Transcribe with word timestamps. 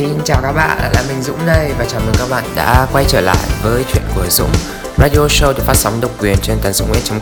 Xin 0.00 0.18
chào 0.24 0.40
các 0.42 0.52
bạn, 0.52 0.92
là 0.94 1.04
mình 1.08 1.22
Dũng 1.22 1.46
đây 1.46 1.72
và 1.78 1.84
chào 1.84 2.00
mừng 2.00 2.14
các 2.18 2.30
bạn 2.30 2.44
đã 2.56 2.86
quay 2.92 3.04
trở 3.08 3.20
lại 3.20 3.48
với 3.62 3.84
chuyện 3.92 4.02
của 4.14 4.24
Dũng 4.30 4.50
Radio 4.98 5.26
show 5.28 5.52
được 5.52 5.62
phát 5.66 5.76
sóng 5.76 6.00
độc 6.00 6.10
quyền 6.20 6.36
trên 6.42 6.58
tần 6.62 6.72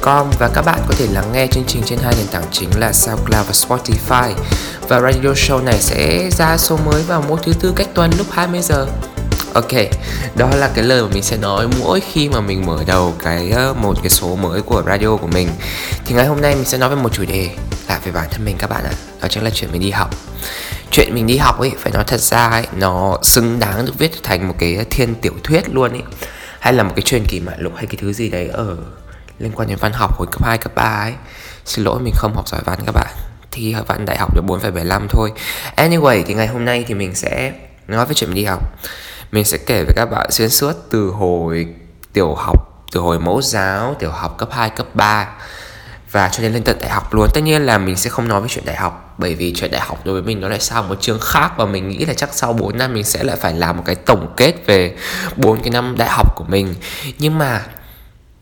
com 0.00 0.30
và 0.38 0.50
các 0.54 0.62
bạn 0.62 0.78
có 0.88 0.94
thể 0.98 1.06
lắng 1.12 1.32
nghe 1.32 1.46
chương 1.46 1.64
trình 1.66 1.82
trên 1.86 1.98
hai 1.98 2.14
nền 2.18 2.26
tảng 2.26 2.44
chính 2.52 2.70
là 2.78 2.92
SoundCloud 2.92 3.46
và 3.46 3.52
Spotify 3.52 4.32
và 4.88 5.00
radio 5.00 5.32
show 5.32 5.64
này 5.64 5.78
sẽ 5.80 6.30
ra 6.30 6.56
số 6.56 6.76
mới 6.76 7.02
vào 7.02 7.24
mỗi 7.28 7.38
thứ 7.42 7.52
tư 7.60 7.72
cách 7.76 7.88
tuần 7.94 8.10
lúc 8.18 8.26
20 8.30 8.60
giờ 8.62 8.86
Ok, 9.54 9.72
đó 10.34 10.48
là 10.56 10.70
cái 10.74 10.84
lời 10.84 11.02
mà 11.02 11.08
mình 11.12 11.22
sẽ 11.22 11.36
nói 11.36 11.68
mỗi 11.80 12.00
khi 12.00 12.28
mà 12.28 12.40
mình 12.40 12.66
mở 12.66 12.78
đầu 12.86 13.14
cái 13.24 13.50
ờ, 13.50 13.74
một 13.74 13.94
cái 14.02 14.10
số 14.10 14.36
mới 14.36 14.62
của 14.62 14.82
radio 14.86 15.16
của 15.16 15.26
mình. 15.26 15.48
Thì 16.04 16.14
ngày 16.14 16.26
hôm 16.26 16.40
nay 16.40 16.54
mình 16.54 16.64
sẽ 16.64 16.78
nói 16.78 16.88
về 16.88 16.96
một 16.96 17.12
chủ 17.12 17.24
đề 17.24 17.50
là 17.88 18.00
về 18.04 18.12
bản 18.12 18.28
thân 18.30 18.44
mình 18.44 18.56
các 18.58 18.70
bạn 18.70 18.84
ạ. 18.84 18.92
Đó 19.22 19.28
chính 19.28 19.42
là 19.42 19.50
chuyện 19.54 19.72
mình 19.72 19.80
đi 19.80 19.90
học. 19.90 20.10
Chuyện 20.98 21.14
mình 21.14 21.26
đi 21.26 21.36
học 21.36 21.60
ấy 21.60 21.72
phải 21.78 21.92
nói 21.92 22.04
thật 22.06 22.20
ra 22.20 22.48
ấy 22.48 22.66
nó 22.72 23.18
xứng 23.22 23.58
đáng 23.58 23.86
được 23.86 23.98
viết 23.98 24.22
thành 24.22 24.48
một 24.48 24.54
cái 24.58 24.86
thiên 24.90 25.14
tiểu 25.14 25.32
thuyết 25.44 25.68
luôn 25.74 25.92
ấy. 25.92 26.02
Hay 26.60 26.72
là 26.72 26.82
một 26.82 26.92
cái 26.96 27.02
truyền 27.02 27.24
kỳ 27.28 27.40
mạn 27.40 27.54
lục 27.58 27.72
hay 27.76 27.86
cái 27.86 27.96
thứ 28.00 28.12
gì 28.12 28.28
đấy 28.28 28.48
ở 28.48 28.76
liên 29.38 29.52
quan 29.54 29.68
đến 29.68 29.78
văn 29.80 29.92
học 29.92 30.18
hồi 30.18 30.28
cấp 30.32 30.44
2 30.44 30.58
cấp 30.58 30.74
3 30.74 30.82
ấy. 30.82 31.12
Xin 31.64 31.84
lỗi 31.84 32.00
mình 32.00 32.14
không 32.16 32.34
học 32.34 32.48
giỏi 32.48 32.60
văn 32.64 32.78
các 32.86 32.92
bạn. 32.92 33.06
thi 33.50 33.74
văn 33.86 34.04
đại 34.06 34.18
học 34.18 34.34
được 34.34 34.42
4,75 34.46 35.06
thôi. 35.08 35.32
Anyway 35.76 36.22
thì 36.26 36.34
ngày 36.34 36.46
hôm 36.46 36.64
nay 36.64 36.84
thì 36.88 36.94
mình 36.94 37.14
sẽ 37.14 37.52
nói 37.88 38.06
về 38.06 38.14
chuyện 38.14 38.30
mình 38.30 38.36
đi 38.36 38.44
học 38.44 38.62
mình 39.32 39.44
sẽ 39.44 39.58
kể 39.66 39.84
với 39.84 39.94
các 39.96 40.10
bạn 40.10 40.30
xuyên 40.30 40.50
suốt 40.50 40.72
từ 40.90 41.08
hồi 41.08 41.66
tiểu 42.12 42.34
học 42.34 42.84
từ 42.92 43.00
hồi 43.00 43.18
mẫu 43.18 43.42
giáo 43.42 43.96
tiểu 43.98 44.10
học 44.10 44.38
cấp 44.38 44.48
2 44.52 44.70
cấp 44.70 44.86
3 44.94 45.28
và 46.10 46.28
cho 46.28 46.42
đến 46.42 46.52
lên 46.52 46.62
tận 46.64 46.78
đại 46.80 46.90
học 46.90 47.14
luôn. 47.14 47.28
Tất 47.34 47.40
nhiên 47.40 47.62
là 47.62 47.78
mình 47.78 47.96
sẽ 47.96 48.10
không 48.10 48.28
nói 48.28 48.40
về 48.40 48.48
chuyện 48.50 48.64
đại 48.64 48.76
học 48.76 49.14
bởi 49.18 49.34
vì 49.34 49.52
chuyện 49.56 49.70
đại 49.70 49.80
học 49.80 49.98
đối 50.04 50.14
với 50.14 50.22
mình 50.22 50.40
nó 50.40 50.48
lại 50.48 50.60
sang 50.60 50.88
một 50.88 51.00
chương 51.00 51.20
khác 51.20 51.52
và 51.56 51.66
mình 51.66 51.88
nghĩ 51.88 52.04
là 52.04 52.14
chắc 52.14 52.34
sau 52.34 52.52
4 52.52 52.78
năm 52.78 52.94
mình 52.94 53.04
sẽ 53.04 53.24
lại 53.24 53.36
phải 53.36 53.54
làm 53.54 53.76
một 53.76 53.82
cái 53.86 53.94
tổng 53.94 54.34
kết 54.36 54.66
về 54.66 54.96
bốn 55.36 55.62
cái 55.62 55.70
năm 55.70 55.94
đại 55.98 56.08
học 56.08 56.36
của 56.36 56.44
mình. 56.48 56.74
Nhưng 57.18 57.38
mà 57.38 57.66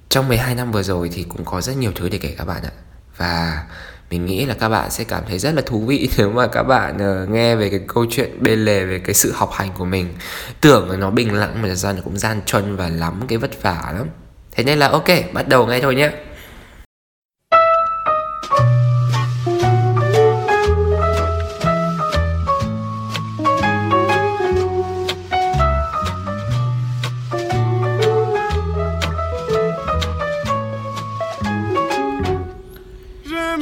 trong 0.09 0.29
12 0.29 0.55
năm 0.55 0.73
vừa 0.73 0.83
rồi 0.83 1.11
thì 1.15 1.23
cũng 1.23 1.45
có 1.45 1.61
rất 1.61 1.77
nhiều 1.77 1.93
thứ 1.95 2.09
để 2.09 2.19
kể 2.19 2.35
các 2.39 2.45
bạn 2.45 2.63
ạ. 2.63 2.71
Và 3.17 3.63
mình 4.11 4.27
nghĩ 4.27 4.45
là 4.45 4.55
các 4.55 4.69
bạn 4.69 4.91
sẽ 4.91 5.05
cảm 5.05 5.23
thấy 5.29 5.39
rất 5.39 5.55
là 5.55 5.63
thú 5.67 5.81
vị 5.87 6.09
nếu 6.19 6.31
mà 6.31 6.47
các 6.47 6.63
bạn 6.63 7.23
uh, 7.23 7.29
nghe 7.31 7.57
về 7.57 7.71
cái 7.71 7.81
câu 7.87 8.07
chuyện 8.11 8.43
bên 8.43 8.65
lề 8.65 8.85
về 8.85 8.99
cái 8.99 9.15
sự 9.15 9.33
học 9.33 9.51
hành 9.53 9.71
của 9.79 9.85
mình. 9.85 10.15
Tưởng 10.61 10.91
là 10.91 10.97
nó 10.97 11.11
bình 11.11 11.35
lặng 11.35 11.63
mà 11.63 11.69
thật 11.69 11.75
ra 11.75 11.93
nó 11.93 12.01
cũng 12.05 12.19
gian 12.19 12.41
truân 12.47 12.77
và 12.77 12.89
lắm 12.89 13.21
cái 13.29 13.39
vất 13.39 13.63
vả 13.63 13.93
lắm. 13.97 14.07
Thế 14.53 14.65
nên 14.65 14.79
là 14.79 14.89
ok 14.89 15.09
bắt 15.33 15.49
đầu 15.49 15.67
ngay 15.67 15.81
thôi 15.81 15.95
nhé 15.95 16.11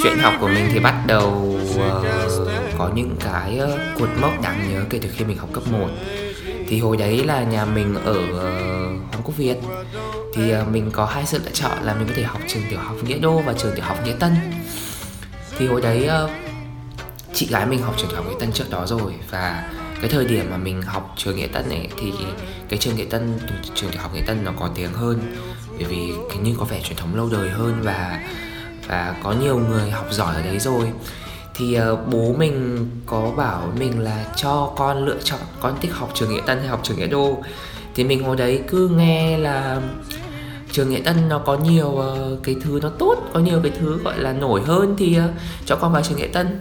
chuyện 0.04 0.18
học 0.18 0.34
của 0.40 0.48
mình 0.48 0.68
thì 0.72 0.80
bắt 0.80 0.94
đầu 1.06 1.58
uh, 1.74 2.06
có 2.78 2.90
những 2.94 3.16
cái 3.20 3.60
uh, 3.64 3.98
cột 3.98 4.08
mốc 4.20 4.42
đáng 4.42 4.70
nhớ 4.70 4.84
kể 4.90 4.98
từ 5.02 5.08
khi 5.16 5.24
mình 5.24 5.36
học 5.36 5.48
cấp 5.52 5.62
1 5.72 5.88
thì 6.68 6.80
hồi 6.80 6.96
đấy 6.96 7.24
là 7.24 7.42
nhà 7.42 7.64
mình 7.64 7.94
ở 8.04 8.14
ờ, 8.14 8.20
uh, 8.20 9.12
Hoàng 9.12 9.22
Quốc 9.24 9.36
Việt. 9.36 9.56
Thì 10.34 10.52
uh, 10.60 10.68
mình 10.68 10.90
có 10.90 11.04
hai 11.04 11.26
sự 11.26 11.38
lựa 11.44 11.50
chọn 11.52 11.78
là 11.82 11.94
mình 11.94 12.08
có 12.08 12.14
thể 12.16 12.22
học 12.22 12.40
trường 12.48 12.62
tiểu 12.70 12.78
học 12.78 12.96
Nghĩa 13.06 13.18
Đô 13.18 13.38
và 13.38 13.52
trường 13.52 13.74
tiểu 13.74 13.84
học 13.84 13.98
Nghĩa 14.04 14.14
Tân. 14.18 14.34
Thì 15.58 15.66
hồi 15.66 15.80
đấy 15.80 16.08
uh, 16.24 16.30
chị 17.34 17.46
gái 17.50 17.66
mình 17.66 17.82
học 17.82 17.94
trường 17.98 18.08
tiểu 18.10 18.16
học 18.16 18.26
Nghĩa 18.28 18.40
Tân 18.40 18.52
trước 18.52 18.70
đó 18.70 18.86
rồi 18.86 19.14
và 19.30 19.70
cái 20.00 20.10
thời 20.10 20.24
điểm 20.24 20.46
mà 20.50 20.56
mình 20.56 20.82
học 20.82 21.14
trường 21.16 21.36
Nghĩa 21.36 21.46
Tân 21.46 21.68
ấy 21.68 21.88
thì 22.00 22.12
cái 22.68 22.78
trường 22.78 22.96
Nghĩa 22.96 23.04
Tân 23.04 23.38
trường 23.74 23.90
tiểu 23.90 24.00
học 24.00 24.14
Nghĩa 24.14 24.24
Tân 24.26 24.44
nó 24.44 24.52
có 24.60 24.70
tiếng 24.74 24.92
hơn. 24.92 25.36
Bởi 25.78 25.84
vì 25.84 26.12
hình 26.32 26.42
như 26.42 26.54
có 26.58 26.64
vẻ 26.64 26.80
truyền 26.84 26.96
thống 26.96 27.16
lâu 27.16 27.28
đời 27.32 27.50
hơn 27.50 27.80
và 27.82 28.20
và 28.88 29.14
có 29.22 29.32
nhiều 29.32 29.58
người 29.58 29.90
học 29.90 30.06
giỏi 30.10 30.34
ở 30.34 30.42
đấy 30.42 30.58
rồi. 30.58 30.92
Thì 31.54 31.74
ờ, 31.74 31.96
bố 31.96 32.34
mình 32.38 32.86
có 33.06 33.30
bảo 33.36 33.72
mình 33.78 34.00
là 34.00 34.24
cho 34.36 34.72
con 34.76 35.04
lựa 35.04 35.18
chọn 35.24 35.38
con 35.60 35.74
thích 35.80 35.92
học 35.94 36.10
trường 36.14 36.30
nghĩa 36.30 36.42
tân 36.46 36.58
hay 36.58 36.68
học 36.68 36.80
trường 36.82 36.98
nghĩa 36.98 37.06
đô. 37.06 37.42
Thì 37.94 38.04
mình 38.04 38.24
hồi 38.24 38.36
đấy 38.36 38.62
cứ 38.68 38.88
nghe 38.88 39.38
là 39.38 39.80
trường 40.72 40.90
nghệ 40.90 41.00
tân 41.04 41.28
nó 41.28 41.38
có 41.38 41.56
nhiều 41.56 41.86
uh, 41.86 42.42
cái 42.42 42.56
thứ 42.64 42.80
nó 42.82 42.88
tốt 42.88 43.16
có 43.32 43.40
nhiều 43.40 43.60
cái 43.62 43.72
thứ 43.80 43.98
gọi 44.04 44.18
là 44.18 44.32
nổi 44.32 44.62
hơn 44.62 44.94
thì 44.98 45.18
uh, 45.18 45.30
cho 45.66 45.76
con 45.76 45.92
vào 45.92 46.02
trường 46.02 46.18
nghệ 46.18 46.26
tân. 46.26 46.60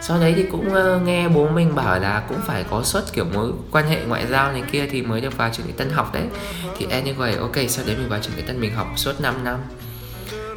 Sau 0.00 0.18
đấy 0.18 0.34
thì 0.36 0.44
cũng 0.50 0.68
uh, 0.68 1.02
nghe 1.02 1.28
bố 1.28 1.48
mình 1.48 1.74
bảo 1.74 2.00
là 2.00 2.22
cũng 2.28 2.38
phải 2.46 2.64
có 2.70 2.82
suất 2.82 3.12
kiểu 3.12 3.24
mối 3.34 3.52
quan 3.70 3.86
hệ 3.88 4.04
ngoại 4.04 4.26
giao 4.26 4.52
này 4.52 4.62
kia 4.72 4.86
thì 4.90 5.02
mới 5.02 5.20
được 5.20 5.36
vào 5.36 5.50
trường 5.52 5.66
nghệ 5.66 5.72
tân 5.76 5.90
học 5.90 6.14
đấy. 6.14 6.24
Thì 6.78 6.86
anyway 6.86 7.40
ok 7.40 7.56
sau 7.68 7.84
đấy 7.86 7.96
mình 7.96 8.08
vào 8.08 8.20
trường 8.22 8.36
nghệ 8.36 8.42
tân 8.42 8.60
mình 8.60 8.74
học 8.74 8.86
suốt 8.96 9.20
5 9.20 9.44
năm 9.44 9.58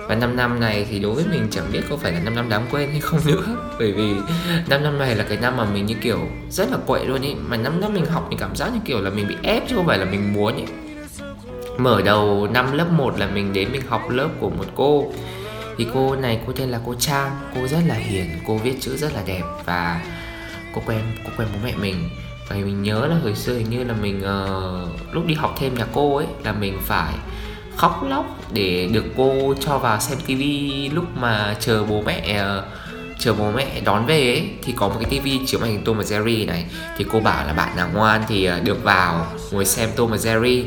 và 0.07 0.15
5 0.15 0.35
năm 0.35 0.59
này 0.59 0.85
thì 0.89 0.99
đối 0.99 1.13
với 1.13 1.25
mình 1.31 1.47
chẳng 1.51 1.71
biết 1.71 1.81
có 1.89 1.97
phải 1.97 2.11
là 2.11 2.19
5 2.19 2.35
năm 2.35 2.49
đáng 2.49 2.65
quên 2.71 2.89
hay 2.89 2.99
không 2.99 3.19
nữa. 3.25 3.43
Bởi 3.79 3.91
vì 3.91 4.15
5 4.69 4.83
năm 4.83 4.99
này 4.99 5.15
là 5.15 5.25
cái 5.29 5.37
năm 5.37 5.57
mà 5.57 5.65
mình 5.65 5.85
như 5.85 5.95
kiểu 6.01 6.19
rất 6.49 6.71
là 6.71 6.77
quậy 6.87 7.05
luôn 7.05 7.21
ý. 7.21 7.35
Mà 7.47 7.57
5 7.57 7.81
năm 7.81 7.93
mình 7.93 8.05
học 8.05 8.27
mình 8.29 8.39
cảm 8.39 8.55
giác 8.55 8.73
như 8.73 8.79
kiểu 8.85 9.01
là 9.01 9.09
mình 9.09 9.27
bị 9.27 9.35
ép 9.43 9.63
chứ 9.69 9.75
không 9.75 9.87
phải 9.87 9.97
là 9.97 10.05
mình 10.05 10.33
muốn 10.33 10.57
ý. 10.57 10.63
Mở 11.77 12.01
đầu 12.01 12.47
năm 12.53 12.77
lớp 12.77 12.91
1 12.91 13.19
là 13.19 13.27
mình 13.27 13.53
đến 13.53 13.71
mình 13.71 13.81
học 13.87 14.09
lớp 14.09 14.29
của 14.39 14.49
một 14.49 14.65
cô. 14.75 15.11
Thì 15.77 15.87
cô 15.93 16.15
này 16.15 16.39
cô 16.47 16.53
tên 16.53 16.69
là 16.69 16.79
cô 16.85 16.95
Trang. 16.99 17.31
Cô 17.55 17.67
rất 17.67 17.79
là 17.87 17.95
hiền, 17.95 18.25
cô 18.47 18.57
viết 18.57 18.73
chữ 18.79 18.97
rất 18.97 19.13
là 19.13 19.23
đẹp 19.25 19.43
Và 19.65 20.01
cô 20.75 20.81
quen, 20.85 21.01
cô 21.25 21.31
quen 21.37 21.47
bố 21.53 21.59
mẹ 21.63 21.73
mình. 21.81 22.09
Và 22.49 22.55
mình 22.55 22.83
nhớ 22.83 23.07
là 23.07 23.15
hồi 23.23 23.35
xưa 23.35 23.53
hình 23.57 23.69
như 23.69 23.83
là 23.83 23.93
mình 24.01 24.19
uh, 24.19 25.15
lúc 25.15 25.25
đi 25.25 25.33
học 25.33 25.55
thêm 25.59 25.75
nhà 25.75 25.85
cô 25.93 26.15
ấy 26.15 26.25
Là 26.43 26.53
mình 26.53 26.77
phải 26.81 27.13
khóc 27.77 28.03
lóc 28.09 28.25
để 28.53 28.89
được 28.91 29.05
cô 29.17 29.53
cho 29.59 29.77
vào 29.77 29.99
xem 29.99 30.17
tivi 30.25 30.89
lúc 30.89 31.05
mà 31.17 31.55
chờ 31.59 31.83
bố 31.83 32.01
mẹ 32.01 32.37
ờ, 32.37 32.63
chờ 33.19 33.33
bố 33.33 33.51
mẹ 33.51 33.81
đón 33.85 34.05
về 34.05 34.31
ấy. 34.31 34.49
Thì 34.63 34.73
có 34.75 34.87
một 34.87 34.95
cái 34.99 35.09
tivi 35.09 35.39
chiếu 35.45 35.59
màn 35.59 35.69
hình 35.69 35.83
Tom 35.83 35.97
và 35.97 36.03
Jerry 36.03 36.45
này. 36.45 36.65
Thì 36.97 37.05
cô 37.11 37.19
bảo 37.19 37.47
là 37.47 37.53
bạn 37.53 37.75
nào 37.75 37.89
ngoan 37.93 38.23
thì 38.27 38.45
ờ, 38.45 38.59
được 38.59 38.83
vào 38.83 39.27
ngồi 39.51 39.65
xem 39.65 39.89
Tom 39.95 40.11
và 40.11 40.17
Jerry. 40.17 40.63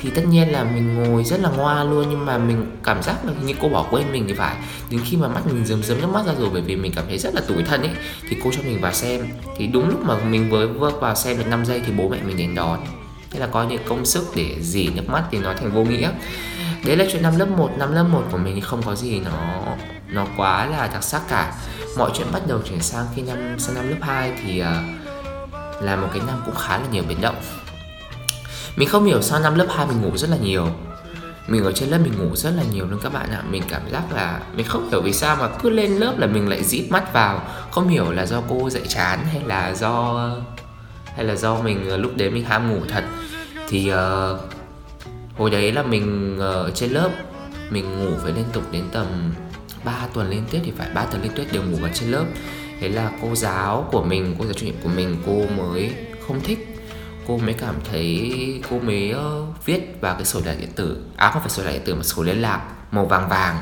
Thì 0.00 0.10
tất 0.10 0.22
nhiên 0.28 0.52
là 0.52 0.64
mình 0.64 0.94
ngồi 0.94 1.24
rất 1.24 1.40
là 1.40 1.50
ngoan 1.50 1.90
luôn, 1.90 2.06
nhưng 2.10 2.26
mà 2.26 2.38
mình 2.38 2.66
cảm 2.84 3.02
giác 3.02 3.24
là 3.24 3.32
như 3.44 3.54
cô 3.60 3.68
bỏ 3.68 3.86
quên 3.90 4.12
mình 4.12 4.24
thì 4.28 4.34
phải. 4.34 4.56
Đến 4.90 5.00
khi 5.04 5.16
mà 5.16 5.28
mắt 5.28 5.46
mình 5.46 5.64
rơm 5.64 5.82
rớm 5.82 6.00
nước 6.00 6.08
mắt 6.12 6.26
ra 6.26 6.32
rồi, 6.38 6.50
bởi 6.52 6.62
vì 6.62 6.76
mình 6.76 6.92
cảm 6.96 7.04
thấy 7.08 7.18
rất 7.18 7.34
là 7.34 7.40
tủi 7.40 7.62
thân 7.62 7.80
ấy, 7.80 7.90
thì 8.28 8.36
cô 8.44 8.50
cho 8.52 8.62
mình 8.62 8.80
vào 8.80 8.92
xem. 8.92 9.26
Thì 9.56 9.66
đúng 9.66 9.88
lúc 9.88 10.04
mà 10.04 10.14
mình 10.24 10.50
vừa 10.50 10.68
bước 10.68 11.00
vào 11.00 11.14
xem 11.14 11.38
được 11.38 11.46
5 11.50 11.64
giây 11.64 11.82
thì 11.86 11.92
bố 11.92 12.08
mẹ 12.08 12.18
mình 12.26 12.36
đến 12.36 12.54
đón 12.54 12.78
thế 13.36 13.40
là 13.40 13.46
có 13.46 13.64
những 13.64 13.82
công 13.88 14.04
sức 14.04 14.24
để 14.34 14.56
dỉ 14.60 14.88
nước 14.94 15.02
mắt 15.08 15.24
thì 15.30 15.38
nói 15.38 15.54
thành 15.54 15.72
vô 15.72 15.84
nghĩa. 15.84 16.10
Đấy 16.84 16.96
là 16.96 17.04
chuyện 17.12 17.22
năm 17.22 17.38
lớp 17.38 17.46
1 17.46 17.70
năm 17.78 17.92
lớp 17.92 18.02
1 18.02 18.22
của 18.30 18.38
mình 18.38 18.60
không 18.60 18.82
có 18.82 18.94
gì 18.94 19.20
nó 19.20 19.62
nó 20.08 20.26
quá 20.36 20.66
là 20.66 20.86
đặc 20.92 21.02
sắc 21.02 21.22
cả. 21.28 21.54
Mọi 21.98 22.10
chuyện 22.14 22.26
bắt 22.32 22.42
đầu 22.46 22.60
chuyển 22.68 22.80
sang 22.80 23.06
khi 23.16 23.22
năm 23.22 23.58
sang 23.58 23.74
năm 23.74 23.88
lớp 23.88 23.96
2 24.00 24.32
thì 24.42 24.62
uh, 24.62 25.82
là 25.82 25.96
một 25.96 26.08
cái 26.12 26.22
năm 26.26 26.42
cũng 26.46 26.54
khá 26.54 26.78
là 26.78 26.84
nhiều 26.92 27.02
biến 27.08 27.20
động. 27.20 27.36
Mình 28.76 28.88
không 28.88 29.04
hiểu 29.04 29.22
sao 29.22 29.40
năm 29.40 29.54
lớp 29.54 29.66
2 29.76 29.86
mình 29.86 30.02
ngủ 30.02 30.16
rất 30.16 30.30
là 30.30 30.36
nhiều. 30.36 30.68
Mình 31.46 31.64
ở 31.64 31.72
trên 31.72 31.88
lớp 31.88 31.98
mình 32.02 32.12
ngủ 32.18 32.36
rất 32.36 32.50
là 32.56 32.62
nhiều 32.72 32.86
luôn 32.86 33.00
các 33.02 33.12
bạn 33.12 33.30
ạ. 33.30 33.42
Mình 33.50 33.62
cảm 33.68 33.82
giác 33.90 34.02
là 34.14 34.40
mình 34.54 34.66
không 34.66 34.90
hiểu 34.90 35.02
vì 35.02 35.12
sao 35.12 35.36
mà 35.36 35.48
cứ 35.62 35.70
lên 35.70 35.96
lớp 35.96 36.14
là 36.18 36.26
mình 36.26 36.48
lại 36.48 36.64
dít 36.64 36.90
mắt 36.90 37.12
vào. 37.12 37.42
Không 37.70 37.88
hiểu 37.88 38.12
là 38.12 38.26
do 38.26 38.42
cô 38.48 38.70
dạy 38.70 38.82
chán 38.88 39.18
hay 39.32 39.42
là 39.46 39.74
do 39.74 40.28
hay 41.16 41.24
là 41.24 41.34
do 41.34 41.60
mình 41.60 41.90
à, 41.90 41.96
lúc 41.96 42.12
đấy 42.16 42.30
mình 42.30 42.44
ham 42.44 42.70
ngủ 42.70 42.80
thật 42.88 43.04
thì 43.68 43.92
uh, 43.92 44.40
hồi 45.36 45.50
đấy 45.50 45.72
là 45.72 45.82
mình 45.82 46.36
ờ, 46.38 46.52
ở 46.52 46.70
trên 46.70 46.90
lớp 46.90 47.10
mình 47.70 47.98
ngủ 47.98 48.16
phải 48.22 48.32
liên 48.32 48.44
tục 48.52 48.62
đến 48.72 48.84
tầm 48.92 49.34
3 49.84 50.06
tuần 50.14 50.30
liên 50.30 50.44
tiếp 50.50 50.60
thì 50.64 50.72
phải 50.78 50.88
3 50.94 51.04
tuần 51.04 51.22
liên 51.22 51.32
tiếp 51.36 51.44
đều 51.52 51.62
ngủ 51.62 51.78
ở 51.82 51.90
trên 51.94 52.10
lớp. 52.10 52.24
Thế 52.80 52.88
là 52.88 53.10
cô 53.22 53.34
giáo 53.34 53.88
của 53.92 54.02
mình 54.02 54.34
cô 54.38 54.44
giáo 54.44 54.54
chủ 54.54 54.66
nhiệm 54.66 54.74
của 54.82 54.88
mình 54.88 55.16
cô 55.26 55.42
mới 55.56 55.92
không 56.26 56.40
thích. 56.40 56.76
Cô 57.26 57.38
mới 57.38 57.54
cảm 57.54 57.74
thấy 57.90 58.32
cô 58.70 58.78
mới 58.78 59.14
uh, 59.14 59.66
viết 59.66 60.00
vào 60.00 60.14
cái 60.14 60.24
sổ 60.24 60.40
điện 60.44 60.56
điện 60.60 60.72
tử. 60.76 61.04
À 61.16 61.30
không 61.30 61.42
phải 61.42 61.50
sổ 61.50 61.62
điện 61.64 61.82
tử 61.84 61.94
mà 61.94 62.02
sổ 62.02 62.22
liên 62.22 62.42
lạc 62.42 62.62
màu 62.90 63.06
vàng 63.06 63.28
vàng 63.28 63.58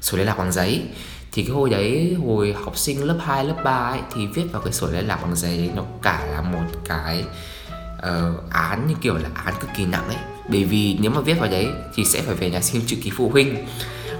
sổ 0.00 0.18
liên 0.18 0.26
lạc 0.26 0.38
bằng 0.38 0.52
giấy. 0.52 0.82
Thì 1.32 1.42
cái 1.42 1.54
hồi 1.54 1.70
đấy 1.70 2.16
hồi 2.26 2.54
học 2.64 2.76
sinh 2.78 3.04
lớp 3.04 3.18
2, 3.20 3.44
lớp 3.44 3.56
3 3.64 3.72
ấy 3.72 4.00
thì 4.14 4.26
viết 4.26 4.44
vào 4.52 4.62
cái 4.62 4.72
sổ 4.72 4.86
liên 4.86 5.06
lạc 5.06 5.18
bằng 5.22 5.36
giấy. 5.36 5.70
Nó 5.74 5.82
cả 6.02 6.26
là 6.32 6.42
một 6.42 6.66
cái 6.84 7.24
uh, 7.98 8.50
án 8.50 8.86
như 8.86 8.94
kiểu 9.00 9.14
là 9.14 9.28
án 9.34 9.54
cực 9.60 9.70
kỳ 9.76 9.84
nặng 9.84 10.08
ấy. 10.08 10.16
Bởi 10.48 10.64
vì 10.64 10.98
nếu 11.00 11.10
mà 11.10 11.20
viết 11.20 11.34
vào 11.34 11.50
đấy 11.50 11.68
thì 11.94 12.04
sẽ 12.04 12.22
phải 12.22 12.34
về 12.34 12.50
nhà 12.50 12.60
xin 12.60 12.82
chữ 12.86 12.96
ký 13.02 13.10
phụ 13.16 13.30
huynh. 13.30 13.66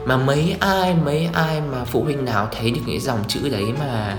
Mà 0.07 0.17
mấy 0.17 0.57
ai 0.61 0.95
mấy 0.95 1.29
ai 1.33 1.61
mà 1.61 1.85
phụ 1.85 2.05
huynh 2.05 2.25
nào 2.25 2.49
thấy 2.53 2.71
được 2.71 2.81
những 2.87 3.01
dòng 3.01 3.25
chữ 3.29 3.49
đấy 3.49 3.65
mà 3.79 4.17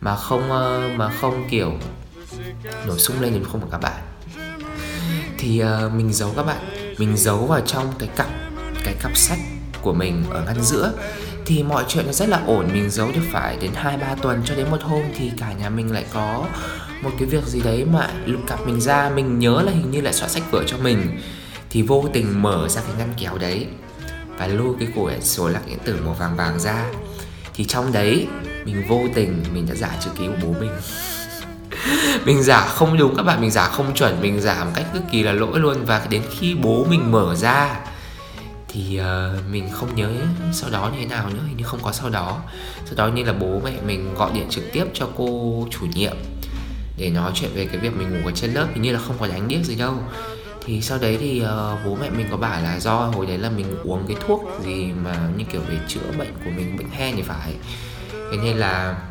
mà 0.00 0.16
không 0.16 0.42
uh, 0.42 0.98
mà 0.98 1.10
không 1.20 1.46
kiểu 1.50 1.72
nổi 2.86 2.98
sung 2.98 3.20
lên 3.20 3.32
thì 3.32 3.40
không 3.52 3.70
các 3.70 3.80
bạn. 3.80 4.00
Thì 5.38 5.62
uh, 5.62 5.92
mình 5.92 6.12
giấu 6.12 6.32
các 6.36 6.46
bạn. 6.46 6.94
Mình 6.98 7.16
giấu 7.16 7.46
vào 7.46 7.60
trong 7.60 7.92
cái 7.98 8.08
cặp 8.16 8.28
cái 8.84 8.94
cặp 9.02 9.16
sách 9.16 9.38
của 9.82 9.92
mình 9.92 10.24
ở 10.30 10.44
ngăn 10.44 10.62
giữa. 10.62 10.92
Thì 11.46 11.62
mọi 11.62 11.84
chuyện 11.88 12.06
nó 12.06 12.12
rất 12.12 12.28
là 12.28 12.40
ổn. 12.46 12.68
Mình 12.72 12.90
giấu 12.90 13.08
được 13.12 13.22
phải 13.32 13.56
đến 13.60 13.70
hai 13.74 13.96
ba 13.96 14.14
tuần 14.14 14.42
cho 14.44 14.54
đến 14.54 14.70
một 14.70 14.82
hôm 14.82 15.02
thì 15.16 15.30
cả 15.38 15.52
nhà 15.52 15.68
mình 15.68 15.92
lại 15.92 16.04
có 16.12 16.46
một 17.02 17.10
cái 17.18 17.28
việc 17.28 17.44
gì 17.44 17.60
đấy 17.60 17.84
mà 17.84 18.10
lục 18.26 18.40
cặp 18.46 18.66
mình 18.66 18.80
ra 18.80 19.10
mình 19.14 19.38
nhớ 19.38 19.62
là 19.66 19.72
hình 19.72 19.90
như 19.90 20.00
là 20.00 20.12
soạn 20.12 20.30
sách 20.30 20.50
vở 20.50 20.64
cho 20.66 20.76
mình. 20.78 21.20
Thì 21.70 21.82
vô 21.82 22.04
tình 22.12 22.42
mở 22.42 22.68
ra 22.68 22.82
cái 22.86 22.94
ngăn 22.98 23.14
kéo 23.18 23.38
đấy 23.38 23.66
và 24.38 24.46
lôi 24.46 24.74
cái 24.78 24.88
quyển 24.94 25.22
sổ 25.22 25.48
lạc 25.48 25.60
điện 25.66 25.78
tử 25.84 26.00
màu 26.04 26.14
vàng 26.14 26.36
vàng 26.36 26.58
ra. 26.58 26.86
Thì 27.54 27.64
trong 27.64 27.92
đấy 27.92 28.26
mình 28.64 28.84
vô 28.88 29.00
tình 29.14 29.44
mình 29.54 29.66
đã 29.68 29.74
giả 29.74 29.96
chữ 30.00 30.10
ký 30.18 30.26
của 30.26 30.46
bố 30.46 30.60
mình. 30.60 30.72
Mình 32.24 32.42
giả 32.42 32.66
không 32.66 32.98
đúng 32.98 33.16
các 33.16 33.22
bạn 33.22 33.40
mình 33.40 33.50
giả 33.50 33.68
không 33.68 33.94
chuẩn 33.94 34.22
mình 34.22 34.40
giả 34.40 34.64
một 34.64 34.70
cách 34.74 34.86
cực 34.94 35.02
kỳ 35.12 35.22
là 35.22 35.32
lỗi 35.32 35.58
luôn. 35.60 35.84
Và 35.84 36.06
đến 36.10 36.22
khi 36.30 36.54
bố 36.54 36.86
mình 36.90 37.12
mở 37.12 37.34
ra 37.34 37.80
thì 38.68 39.00
uh, 39.00 39.50
mình 39.50 39.68
không 39.72 39.94
nhớ 39.94 40.10
sau 40.52 40.70
đó 40.70 40.90
như 40.92 40.98
thế 41.00 41.06
nào 41.06 41.28
nữa 41.28 41.40
hình 41.48 41.56
như 41.56 41.64
không 41.64 41.80
có 41.82 41.92
sau 41.92 42.10
đó. 42.10 42.38
Sau 42.84 42.94
đó 42.96 43.14
như 43.14 43.24
là 43.24 43.32
bố 43.32 43.60
mẹ 43.64 43.72
mình 43.86 44.14
gọi 44.14 44.30
điện 44.34 44.46
trực 44.50 44.64
tiếp 44.72 44.84
cho 44.94 45.08
cô 45.16 45.66
chủ 45.70 45.86
nhiệm 45.94 46.16
để 47.00 47.10
nói 47.10 47.32
chuyện 47.34 47.50
về 47.54 47.66
cái 47.66 47.76
việc 47.76 47.96
mình 47.96 48.10
ngủ 48.10 48.28
ở 48.28 48.32
trên 48.34 48.52
lớp 48.52 48.66
hình 48.74 48.82
như 48.82 48.92
là 48.92 48.98
không 48.98 49.16
có 49.20 49.26
đánh 49.26 49.48
điếc 49.48 49.64
gì 49.64 49.74
đâu. 49.74 49.94
Thì 50.64 50.82
sau 50.82 50.98
đấy 50.98 51.18
thì 51.20 51.42
uh, 51.42 51.78
bố 51.84 51.96
mẹ 52.00 52.10
mình 52.10 52.26
có 52.30 52.36
bảo 52.36 52.62
là 52.62 52.80
do 52.80 52.96
hồi 52.96 53.26
đấy 53.26 53.38
là 53.38 53.50
mình 53.50 53.76
uống 53.84 54.04
cái 54.08 54.16
thuốc 54.26 54.44
gì 54.64 54.92
mà 55.04 55.16
như 55.36 55.44
kiểu 55.52 55.60
về 55.68 55.78
chữa 55.88 56.00
bệnh 56.18 56.34
của 56.44 56.50
mình 56.56 56.76
bệnh 56.76 56.90
hen 56.90 57.16
thì 57.16 57.22
phải. 57.22 57.54
Thế 58.12 58.36
nên 58.42 58.56
là 58.56 59.02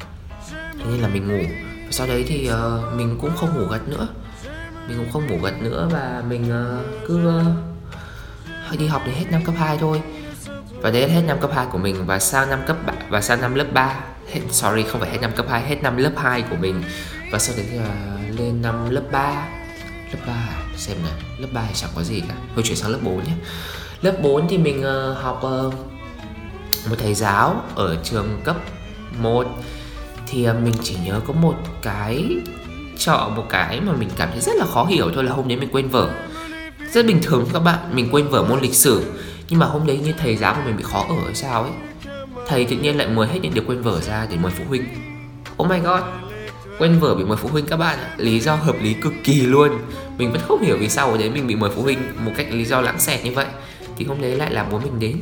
thế 0.52 0.86
nên 0.92 1.02
là 1.02 1.08
mình 1.08 1.28
ngủ. 1.28 1.44
Và 1.86 1.92
sau 1.92 2.08
đấy 2.08 2.26
thì 2.28 2.50
uh, 2.52 2.94
mình 2.96 3.18
cũng 3.22 3.32
không 3.36 3.60
ngủ 3.60 3.66
gật 3.66 3.88
nữa. 3.88 4.08
Mình 4.88 4.98
cũng 4.98 5.12
không 5.14 5.28
ngủ 5.28 5.38
gật 5.44 5.62
nữa 5.62 5.90
và 5.92 6.24
mình 6.30 6.44
uh, 6.44 7.08
cứ 7.08 7.42
uh, 8.72 8.80
đi 8.80 8.88
học 8.88 9.02
đến 9.06 9.16
hết 9.16 9.26
năm 9.32 9.46
cấp 9.46 9.56
2 9.58 9.78
thôi. 9.78 10.02
Và 10.82 10.92
đấy 10.92 11.08
là 11.08 11.14
hết 11.14 11.22
năm 11.28 11.38
cấp 11.42 11.52
2 11.54 11.66
của 11.72 11.78
mình 11.78 12.06
và 12.06 12.20
sang 12.20 12.50
năm 12.50 12.60
cấp 12.68 12.78
3, 12.86 12.94
và 13.10 13.22
sang 13.22 13.42
năm 13.42 13.56
lớp 13.56 13.66
3 13.74 14.00
hết 14.34 14.42
sorry 14.52 14.84
không 14.84 15.02
phải 15.02 15.10
hết 15.10 15.18
năm 15.22 15.32
cấp 15.36 15.46
2 15.50 15.62
hết 15.62 15.84
năm 15.84 15.98
lớp 15.98 16.12
2 16.18 16.42
của 16.42 16.56
mình 16.56 16.84
và 17.32 17.40
sau 17.40 17.56
đấy 17.56 17.66
thì 17.72 17.78
à, 17.78 18.18
lên 18.38 18.62
năm 18.62 18.90
lớp 18.90 19.04
3 19.12 19.48
lớp 20.12 20.20
3 20.28 20.34
à? 20.34 20.64
xem 20.78 20.98
nào 21.04 21.14
lớp 21.40 21.48
3 21.54 21.66
thì 21.68 21.74
chẳng 21.76 21.90
có 21.96 22.04
gì 22.04 22.22
cả. 22.28 22.36
Thôi 22.56 22.64
chuyển 22.68 22.78
sang 22.78 22.92
lớp 22.92 23.00
4 23.04 23.24
nhé. 23.24 23.34
Lớp 24.02 24.16
4 24.22 24.48
thì 24.50 24.58
mình 24.58 24.80
uh, 24.80 25.18
học 25.18 25.44
uh, 25.46 25.74
một 26.90 26.96
thầy 27.00 27.14
giáo 27.14 27.64
ở 27.76 27.98
trường 28.04 28.42
cấp 28.44 28.58
1 29.22 29.48
thì 30.28 30.50
uh, 30.50 30.56
mình 30.64 30.74
chỉ 30.84 30.96
nhớ 31.06 31.22
có 31.28 31.34
một 31.34 31.56
cái 31.82 32.26
chọn 32.98 33.36
một 33.36 33.46
cái 33.50 33.82
mà 33.82 33.94
mình 33.94 34.10
cảm 34.18 34.30
thấy 34.32 34.40
rất 34.42 34.56
là 34.56 34.66
khó 34.66 34.86
hiểu 34.86 35.12
thôi 35.16 35.24
là 35.24 35.32
hôm 35.32 35.48
đấy 35.48 35.58
mình 35.58 35.70
quên 35.72 35.90
vở. 35.90 36.10
Rất 36.92 37.06
bình 37.06 37.20
thường 37.24 37.46
các 37.54 37.60
bạn 37.60 37.80
mình 37.96 38.10
quên 38.12 38.28
vở 38.28 38.44
môn 38.44 38.60
lịch 38.62 38.76
sử. 38.76 39.12
Nhưng 39.50 39.60
mà 39.60 39.66
hôm 39.66 39.88
đấy 39.88 40.00
như 40.04 40.14
thầy 40.18 40.36
giáo 40.36 40.54
của 40.54 40.62
mình 40.66 40.78
bị 40.78 40.84
khó 40.84 41.06
ở 41.10 41.16
hay 41.26 41.36
sao 41.36 41.64
ấy? 41.64 41.72
Thầy 42.48 42.66
tự 42.66 42.76
nhiên 42.76 42.98
lại 42.98 43.08
mời 43.08 43.28
hết 43.28 43.40
những 43.42 43.54
điều 43.54 43.64
quên 43.68 43.82
vở 43.82 44.02
ra 44.02 44.28
để 44.30 44.38
mời 44.38 44.52
phụ 44.58 44.64
huynh. 44.68 44.86
Oh 45.64 45.70
my 45.70 45.80
god! 45.80 46.02
Quên 46.80 47.00
vở 47.00 47.16
bị 47.16 47.24
mời 47.24 47.38
phụ 47.38 47.50
huynh 47.50 47.66
các 47.66 47.78
bạn 47.78 48.00
ạ. 48.00 48.10
Lý 48.18 48.40
do 48.40 48.56
hợp 48.56 48.76
lý 48.82 48.94
cực 48.94 49.14
kỳ 49.24 49.42
luôn. 49.42 49.80
Mình 50.18 50.32
vẫn 50.32 50.42
không 50.48 50.62
hiểu 50.62 50.78
vì 50.78 50.90
sao 50.90 51.12
ở 51.12 51.18
đấy 51.18 51.30
mình 51.30 51.48
bị 51.48 51.56
mời 51.56 51.70
phụ 51.76 51.82
huynh 51.82 52.00
một 52.26 52.32
cách 52.38 52.48
lý 52.52 52.66
do 52.66 52.82
lãng 52.82 53.00
xẹt 53.00 53.24
như 53.24 53.32
vậy. 53.32 53.46
Thì 53.98 54.06
hôm 54.06 54.22
đấy 54.22 54.36
lại 54.36 54.52
là 54.52 54.64
bố 54.72 54.80
mình 54.80 55.00
đến. 55.00 55.20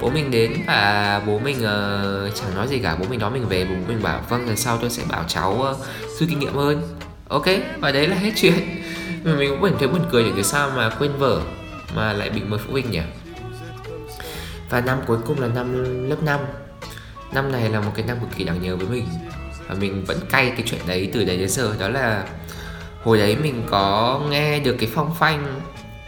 Bố 0.00 0.10
mình 0.10 0.30
đến 0.30 0.52
và 0.66 1.22
bố 1.26 1.38
mình 1.38 1.56
uh, 1.56 2.34
chẳng 2.34 2.54
nói 2.54 2.68
gì 2.68 2.78
cả. 2.78 2.96
Bố 3.00 3.06
mình 3.10 3.20
nói 3.20 3.30
mình 3.30 3.48
về 3.48 3.64
bố 3.64 3.74
mình 3.88 4.02
bảo 4.02 4.22
vâng 4.28 4.46
lần 4.46 4.56
sau 4.56 4.78
tôi 4.78 4.90
sẽ 4.90 5.02
bảo 5.08 5.24
cháu 5.28 5.66
uh, 5.70 5.76
rút 6.18 6.28
kinh 6.28 6.38
nghiệm 6.38 6.54
hơn. 6.54 6.82
Ok 7.28 7.46
và 7.80 7.92
đấy 7.92 8.08
là 8.08 8.16
hết 8.16 8.32
chuyện. 8.36 8.54
Mình 9.24 9.50
cũng 9.50 9.70
cảm 9.70 9.78
thấy 9.78 9.88
buồn 9.88 10.02
cười 10.12 10.24
những 10.24 10.34
cái 10.34 10.44
sao 10.44 10.70
mà 10.76 10.90
quên 10.98 11.12
vở 11.18 11.40
mà 11.96 12.12
lại 12.12 12.30
bị 12.30 12.40
mời 12.48 12.60
phụ 12.66 12.72
huynh 12.72 12.90
nhỉ? 12.90 13.00
Và 14.70 14.80
năm 14.80 14.98
cuối 15.06 15.18
cùng 15.26 15.40
là 15.40 15.48
năm 15.48 15.84
lớp 16.08 16.22
5 16.22 16.40
năm 17.32 17.52
này 17.52 17.68
là 17.68 17.80
một 17.80 17.92
cái 17.94 18.06
năm 18.06 18.16
cực 18.20 18.28
kỳ 18.36 18.44
đáng 18.44 18.62
nhớ 18.62 18.76
với 18.76 18.86
mình 18.86 19.04
và 19.68 19.74
mình 19.74 20.04
vẫn 20.04 20.20
cay 20.30 20.50
cái 20.50 20.62
chuyện 20.66 20.80
đấy 20.86 21.10
từ 21.12 21.24
đấy 21.24 21.36
đến 21.36 21.48
giờ. 21.48 21.74
Đó 21.78 21.88
là 21.88 22.24
hồi 23.02 23.18
đấy 23.18 23.36
mình 23.42 23.62
có 23.70 24.20
nghe 24.30 24.60
được 24.60 24.76
cái 24.78 24.88
phong 24.94 25.14
phanh. 25.14 25.60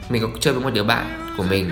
Mình 0.09 0.23
có 0.23 0.29
chơi 0.41 0.55
với 0.55 0.63
một 0.63 0.71
đứa 0.75 0.83
bạn 0.83 1.35
của 1.37 1.43
mình. 1.43 1.71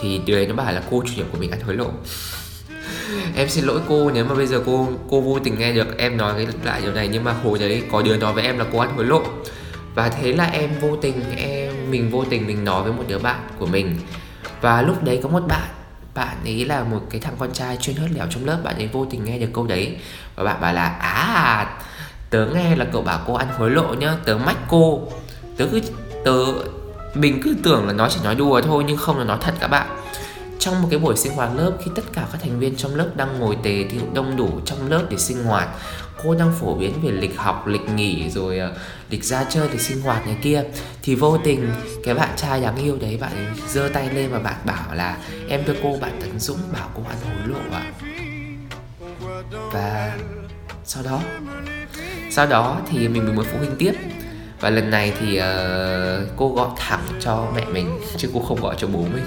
Thì 0.00 0.20
đứa 0.26 0.36
ấy 0.36 0.46
nó 0.46 0.54
bảo 0.54 0.72
là 0.72 0.82
cô, 0.90 1.02
chủ 1.06 1.12
nhiệm 1.16 1.26
của 1.32 1.38
mình 1.38 1.50
ăn 1.50 1.60
hối 1.60 1.76
lộ. 1.76 1.90
Em 3.36 3.48
xin 3.48 3.64
lỗi 3.64 3.80
cô, 3.88 4.10
nếu 4.10 4.24
mà 4.24 4.34
bây 4.34 4.46
giờ 4.46 4.62
cô 4.66 4.88
cô 5.10 5.20
vô 5.20 5.38
tình 5.44 5.58
nghe 5.58 5.72
được 5.72 5.98
em 5.98 6.16
nói 6.16 6.32
cái 6.36 6.46
lại 6.64 6.80
điều 6.80 6.92
này. 6.92 7.08
Nhưng 7.08 7.24
mà 7.24 7.32
hồi 7.32 7.58
đấy 7.58 7.82
có 7.92 8.02
đứa 8.02 8.16
nói 8.16 8.32
với 8.32 8.44
em 8.44 8.58
là 8.58 8.64
cô 8.72 8.78
ăn 8.78 8.96
hối 8.96 9.04
lộ. 9.04 9.22
Và 9.94 10.08
thế 10.08 10.32
là 10.32 10.44
em 10.44 10.70
vô 10.80 10.96
tình, 10.96 11.14
em, 11.36 11.90
mình 11.90 12.10
vô 12.10 12.24
tình 12.30 12.46
mình 12.46 12.64
nói 12.64 12.82
với 12.82 12.92
một 12.92 13.04
đứa 13.08 13.18
bạn 13.18 13.40
của 13.58 13.66
mình. 13.66 13.96
Và 14.60 14.82
lúc 14.82 15.04
đấy 15.04 15.20
có 15.22 15.28
một 15.28 15.42
bạn 15.48 15.68
bạn 16.14 16.36
ấy 16.44 16.64
là 16.64 16.84
một 16.84 17.00
cái 17.10 17.20
thằng 17.20 17.34
con 17.38 17.52
trai 17.52 17.76
chuyên 17.76 17.96
hớt 17.96 18.10
lẻo 18.10 18.26
trong 18.30 18.44
lớp, 18.44 18.58
bạn 18.64 18.76
ấy 18.76 18.86
vô 18.86 19.06
tình 19.10 19.24
nghe 19.24 19.38
được 19.38 19.50
câu 19.52 19.66
đấy. 19.66 19.96
Và 20.36 20.44
bạn 20.44 20.60
bảo 20.60 20.74
là 20.74 20.88
à 20.88 21.76
tớ 22.30 22.46
nghe 22.46 22.76
là 22.76 22.84
cậu 22.92 23.02
bảo 23.02 23.20
cô 23.26 23.34
ăn 23.34 23.48
hối 23.58 23.70
lộ 23.70 23.94
nhá, 23.94 24.14
tớ 24.24 24.38
mách 24.38 24.56
cô. 24.68 25.00
Tớ 25.56 25.66
cứ, 25.72 25.80
tớ, 26.24 26.44
mình 27.14 27.40
cứ 27.44 27.56
tưởng 27.62 27.86
là 27.86 27.92
nó 27.92 28.08
chỉ 28.08 28.20
nói 28.24 28.34
đùa 28.34 28.60
thôi, 28.60 28.84
nhưng 28.86 28.96
không 28.96 29.18
là 29.18 29.24
nói 29.24 29.38
thật 29.40 29.54
các 29.60 29.68
bạn. 29.68 29.86
Trong 30.58 30.82
một 30.82 30.88
cái 30.90 30.98
buổi 30.98 31.16
sinh 31.16 31.32
hoạt 31.32 31.50
lớp, 31.56 31.72
khi 31.84 31.90
tất 31.94 32.02
cả 32.12 32.26
các 32.32 32.40
thành 32.42 32.58
viên 32.58 32.76
trong 32.76 32.94
lớp 32.94 33.08
đang 33.14 33.40
ngồi 33.40 33.56
tề 33.62 33.84
thì 33.90 33.98
đông 34.14 34.36
đủ 34.36 34.60
trong 34.64 34.90
lớp 34.90 35.02
để 35.08 35.16
sinh 35.16 35.44
hoạt 35.44 35.68
cô 36.22 36.34
đang 36.34 36.52
phổ 36.60 36.74
biến 36.74 36.92
về 37.02 37.10
lịch 37.10 37.36
học 37.36 37.66
lịch 37.66 37.88
nghỉ 37.96 38.30
rồi 38.30 38.58
ờ, 38.58 38.72
lịch 39.10 39.24
ra 39.24 39.44
chơi 39.50 39.68
lịch 39.68 39.80
sinh 39.80 40.00
hoạt 40.00 40.26
này 40.26 40.36
kia. 40.42 40.62
Thì 41.02 41.14
vô 41.14 41.38
tình 41.44 41.70
cái 42.04 42.14
bạn 42.14 42.28
trai 42.36 42.60
đáng 42.60 42.76
yêu 42.76 42.96
đấy 43.00 43.18
bạn 43.20 43.54
giơ 43.68 43.90
tay 43.92 44.10
lên 44.14 44.30
và 44.30 44.38
bạn 44.38 44.56
bảo 44.64 44.94
là 44.94 45.16
em 45.48 45.60
thưa 45.66 45.74
cô 45.82 45.96
bạn 46.00 46.12
tấn 46.20 46.38
dũng 46.38 46.58
bảo 46.72 46.88
cô 46.94 47.02
ăn 47.08 47.16
hối 47.24 47.48
lộ 47.48 47.76
ạ. 47.76 47.84
Và 49.72 50.18
sau 50.84 51.02
đó 51.02 51.20
sau 52.30 52.46
đó 52.46 52.80
thì 52.90 53.08
mình 53.08 53.36
mới 53.36 53.46
phụ 53.52 53.58
huynh 53.58 53.76
tiếp. 53.78 53.92
Và 54.60 54.70
lần 54.70 54.90
này 54.90 55.12
thì 55.20 55.38
uh, 55.38 56.28
cô 56.36 56.54
gọi 56.54 56.68
thẳng 56.76 57.04
cho 57.20 57.46
mẹ 57.56 57.64
mình 57.64 57.90
chứ 58.16 58.30
cô 58.34 58.40
không 58.40 58.60
gọi 58.60 58.74
cho 58.78 58.86
bố 58.86 58.98
mình. 58.98 59.26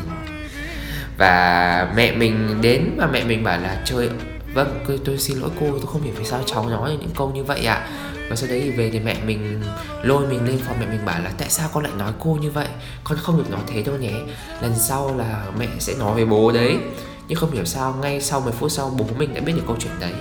Và 1.18 1.94
mẹ 1.96 2.12
mình 2.12 2.62
đến 2.62 2.92
và 2.98 3.08
mẹ 3.08 3.24
mình 3.24 3.44
bảo 3.44 3.60
là 3.60 3.82
chơi 3.86 4.10
vâng 4.56 4.84
tôi, 4.88 5.00
tôi 5.06 5.18
xin 5.18 5.38
lỗi 5.38 5.50
cô 5.60 5.66
tôi 5.72 5.88
không 5.88 6.02
hiểu 6.02 6.14
vì 6.18 6.26
sao 6.26 6.44
cháu 6.46 6.70
nói 6.70 6.98
những 7.02 7.10
câu 7.16 7.32
như 7.36 7.44
vậy 7.44 7.66
ạ. 7.66 7.74
À. 7.74 7.88
và 8.30 8.36
sau 8.36 8.50
đấy 8.50 8.62
thì 8.64 8.72
về 8.72 8.90
thì 8.90 9.00
mẹ 9.00 9.18
mình 9.26 9.62
lôi 10.04 10.28
mình 10.28 10.46
lên 10.48 10.58
phòng 10.68 10.78
mẹ 10.80 10.86
mình 10.86 11.06
bảo 11.06 11.22
là 11.22 11.32
tại 11.38 11.50
sao 11.50 11.70
con 11.74 11.84
lại 11.84 11.94
nói 11.98 12.14
cô 12.20 12.38
như 12.42 12.52
vậy? 12.52 12.68
Con 13.04 13.18
không 13.18 13.38
được 13.38 13.52
nói 13.52 13.62
thế 13.68 13.84
đâu 13.84 13.96
nhé. 13.98 14.14
Lần 14.62 14.76
sau 14.76 15.18
là 15.18 15.46
mẹ 15.60 15.68
sẽ 15.80 15.94
nói 16.00 16.16
với 16.16 16.26
bố 16.26 16.52
đấy. 16.52 16.78
Nhưng 17.28 17.38
không 17.38 17.52
hiểu 17.52 17.66
sao 17.66 17.96
ngay 18.02 18.22
sau 18.22 18.42
10 18.42 18.52
phút 18.52 18.72
sau 18.72 18.96
bố 18.98 19.06
mình 19.18 19.34
đã 19.34 19.42
biết 19.42 19.54
được 19.56 19.64
câu 19.68 19.76
chuyện 19.80 19.94
đấy. 20.00 20.14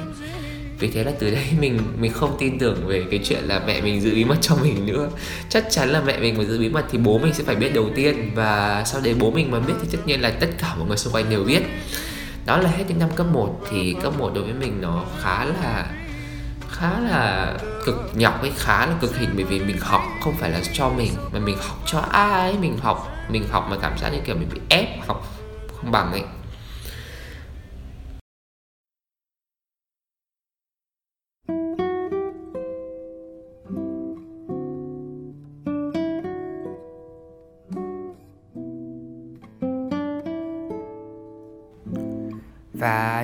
Vì 0.78 0.90
thế 0.90 1.04
là 1.04 1.12
từ 1.18 1.30
đấy 1.30 1.46
mình 1.60 1.78
mình 1.98 2.12
không 2.12 2.36
tin 2.38 2.58
tưởng 2.58 2.86
về 2.86 3.04
cái 3.10 3.20
chuyện 3.24 3.44
là 3.44 3.62
mẹ 3.66 3.80
mình 3.80 4.00
giữ 4.00 4.14
bí 4.14 4.24
mật 4.24 4.38
cho 4.40 4.56
mình 4.62 4.86
nữa. 4.86 5.08
Chắc 5.48 5.66
chắn 5.70 5.88
là 5.88 6.00
mẹ 6.00 6.18
mình 6.18 6.38
mà 6.38 6.44
giữ 6.44 6.58
bí 6.58 6.68
mật 6.68 6.84
thì 6.90 6.98
bố 6.98 7.18
mình 7.18 7.34
sẽ 7.34 7.44
phải 7.44 7.56
biết 7.56 7.74
đầu 7.74 7.90
tiên. 7.94 8.30
Và 8.34 8.82
sau 8.86 9.00
đấy 9.00 9.14
bố 9.18 9.30
mình 9.30 9.50
mà 9.50 9.60
biết 9.60 9.74
thì 9.82 9.88
tất 9.92 9.98
nhiên 10.06 10.20
là 10.20 10.30
tất 10.30 10.48
cả 10.58 10.74
mọi 10.78 10.88
người 10.88 10.96
xung 10.96 11.12
quanh 11.12 11.30
đều 11.30 11.44
biết 11.44 11.62
đó 12.46 12.56
là 12.56 12.70
hết 12.70 12.84
những 12.88 12.98
năm 12.98 13.08
cấp 13.16 13.26
1 13.32 13.60
thì 13.70 13.96
cấp 14.02 14.12
1 14.18 14.30
đối 14.34 14.44
với 14.44 14.52
mình 14.52 14.80
nó 14.80 15.04
khá 15.20 15.44
là 15.44 15.86
khá 16.70 16.98
là 17.00 17.52
cực, 17.84 18.10
nhọc 18.14 18.40
ấy, 18.40 18.52
khá 18.56 18.86
là 18.86 18.94
cực 19.00 19.16
hình. 19.18 19.30
Bởi 19.34 19.44
vì 19.44 19.60
mình 19.60 19.78
học 19.80 20.02
không 20.24 20.34
phải 20.40 20.50
là 20.50 20.60
cho 20.72 20.88
mình, 20.88 21.12
mà 21.32 21.38
mình 21.38 21.56
học 21.68 21.78
cho 21.86 21.98
ai 22.10 22.54
mình 22.60 22.78
học 22.82 23.10
mình 23.28 23.48
học 23.50 23.66
mà 23.70 23.76
cảm 23.82 23.98
giác 23.98 24.08
như 24.08 24.18
kiểu 24.24 24.36
mình 24.36 24.48
bị 24.54 24.60
ép, 24.68 25.06
học 25.06 25.26
không 25.76 25.92
bằng 25.92 26.12
ấy. 26.12 26.22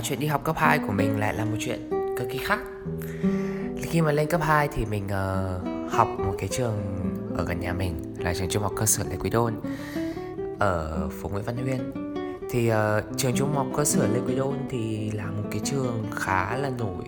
Và 0.00 0.04
chuyện 0.06 0.20
đi 0.20 0.26
học 0.26 0.44
cấp 0.44 0.56
2 0.58 0.78
của 0.78 0.92
mình 0.92 1.18
lại 1.18 1.34
là 1.34 1.44
một 1.44 1.56
chuyện 1.60 1.90
cực 2.18 2.28
kỳ 2.30 2.38
khác. 2.38 2.60
Khi 3.82 4.00
mà 4.00 4.12
lên 4.12 4.26
cấp 4.30 4.40
2 4.42 4.68
thì 4.68 4.84
mình 4.84 5.04
uh, 5.04 5.92
học 5.92 6.08
một 6.18 6.34
cái 6.38 6.48
trường 6.48 6.76
ở 7.36 7.44
gần 7.44 7.60
nhà 7.60 7.72
mình 7.72 8.14
Là 8.18 8.34
trường 8.34 8.48
trung 8.48 8.62
học 8.62 8.72
cơ 8.76 8.86
sở 8.86 9.04
Lê 9.10 9.16
Quý 9.16 9.30
Đôn 9.30 9.54
Ở 10.58 11.08
phố 11.08 11.28
Nguyễn 11.28 11.44
Văn 11.44 11.56
Huyên. 11.56 11.92
Thì 12.50 12.70
uh, 12.72 12.76
trường 13.16 13.32
trung 13.36 13.54
học 13.54 13.66
cơ 13.76 13.84
sở 13.84 14.06
Lê 14.14 14.20
Quý 14.26 14.34
Đôn 14.34 14.54
thì 14.70 15.10
là 15.10 15.26
một 15.26 15.48
cái 15.50 15.60
trường 15.64 16.06
khá 16.14 16.56
là 16.56 16.70
nổi 16.78 17.04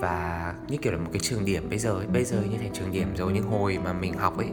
và 0.00 0.54
như 0.68 0.76
kiểu 0.76 0.92
là 0.92 0.98
một 0.98 1.10
cái 1.12 1.20
trường 1.20 1.44
điểm 1.44 1.68
bây 1.70 1.78
giờ 1.78 1.90
ấy. 1.90 2.06
bây 2.06 2.24
giờ 2.24 2.42
như 2.50 2.58
thành 2.58 2.72
trường 2.72 2.92
điểm 2.92 3.16
rồi 3.16 3.32
nhưng 3.34 3.44
hồi 3.44 3.78
mà 3.84 3.92
mình 3.92 4.14
học 4.14 4.38
ấy 4.38 4.50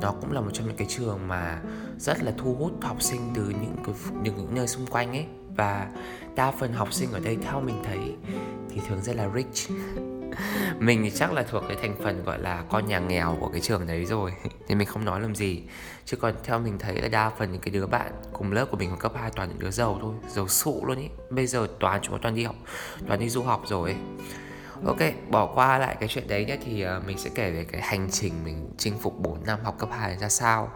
nó 0.00 0.14
cũng 0.20 0.32
là 0.32 0.40
một 0.40 0.50
trong 0.52 0.66
những 0.66 0.76
cái 0.76 0.86
trường 0.90 1.28
mà 1.28 1.62
rất 1.98 2.22
là 2.22 2.32
thu 2.38 2.54
hút 2.54 2.72
học 2.82 3.02
sinh 3.02 3.20
từ 3.34 3.42
những 3.42 3.76
cái 3.86 3.94
những, 4.22 4.36
những 4.36 4.54
nơi 4.54 4.66
xung 4.66 4.86
quanh 4.86 5.10
ấy 5.10 5.26
và 5.56 5.88
đa 6.36 6.50
phần 6.50 6.72
học 6.72 6.92
sinh 6.92 7.12
ở 7.12 7.20
đây 7.20 7.38
theo 7.42 7.60
mình 7.60 7.82
thấy 7.84 8.16
thì 8.70 8.80
thường 8.88 9.02
rất 9.02 9.16
là 9.16 9.28
rich. 9.34 9.70
Mình 10.78 11.02
thì 11.02 11.10
chắc 11.10 11.32
là 11.32 11.42
thuộc 11.42 11.64
cái 11.68 11.76
thành 11.82 11.96
phần 12.02 12.24
gọi 12.24 12.38
là 12.38 12.64
con 12.68 12.86
nhà 12.86 12.98
nghèo 12.98 13.36
của 13.40 13.48
cái 13.48 13.60
trường 13.60 13.86
đấy 13.86 14.04
rồi 14.04 14.32
nên 14.68 14.78
mình 14.78 14.88
không 14.88 15.04
nói 15.04 15.20
làm 15.20 15.34
gì. 15.34 15.62
Chứ 16.04 16.16
còn 16.16 16.34
theo 16.44 16.58
mình 16.58 16.78
thấy 16.78 17.02
là 17.02 17.08
đa 17.08 17.30
phần 17.30 17.52
những 17.52 17.60
cái 17.60 17.74
đứa 17.74 17.86
bạn 17.86 18.12
cùng 18.32 18.52
lớp 18.52 18.66
của 18.70 18.76
mình 18.76 18.90
ở 18.90 18.96
cấp 18.96 19.12
2 19.16 19.30
toàn 19.30 19.48
những 19.48 19.58
đứa 19.58 19.70
giàu 19.70 19.98
thôi 20.00 20.14
giàu 20.28 20.48
sụ 20.48 20.86
luôn 20.86 20.98
ý. 20.98 21.08
Bây 21.30 21.46
giờ 21.46 21.66
toàn 21.80 22.00
chúng 22.02 22.12
nó 22.12 22.18
toàn 22.22 22.34
đi 22.34 22.44
học 22.44 22.56
toàn 23.06 23.20
đi 23.20 23.28
du 23.28 23.42
học 23.42 23.62
rồi 23.66 23.90
ấy. 23.90 23.98
Ok 24.86 25.30
bỏ 25.30 25.46
qua 25.46 25.78
lại 25.78 25.96
cái 26.00 26.08
chuyện 26.08 26.28
đấy 26.28 26.44
nhé 26.44 26.58
thì 26.64 26.86
uh, 26.86 27.06
mình 27.06 27.18
sẽ 27.18 27.30
kể 27.34 27.50
về 27.50 27.64
cái 27.64 27.80
hành 27.80 28.08
trình 28.10 28.44
mình 28.44 28.70
chinh 28.78 28.98
phục 28.98 29.20
4 29.20 29.44
năm 29.46 29.58
học 29.64 29.78
cấp 29.78 29.88
2 29.92 30.16
ra 30.16 30.28
sao. 30.28 30.70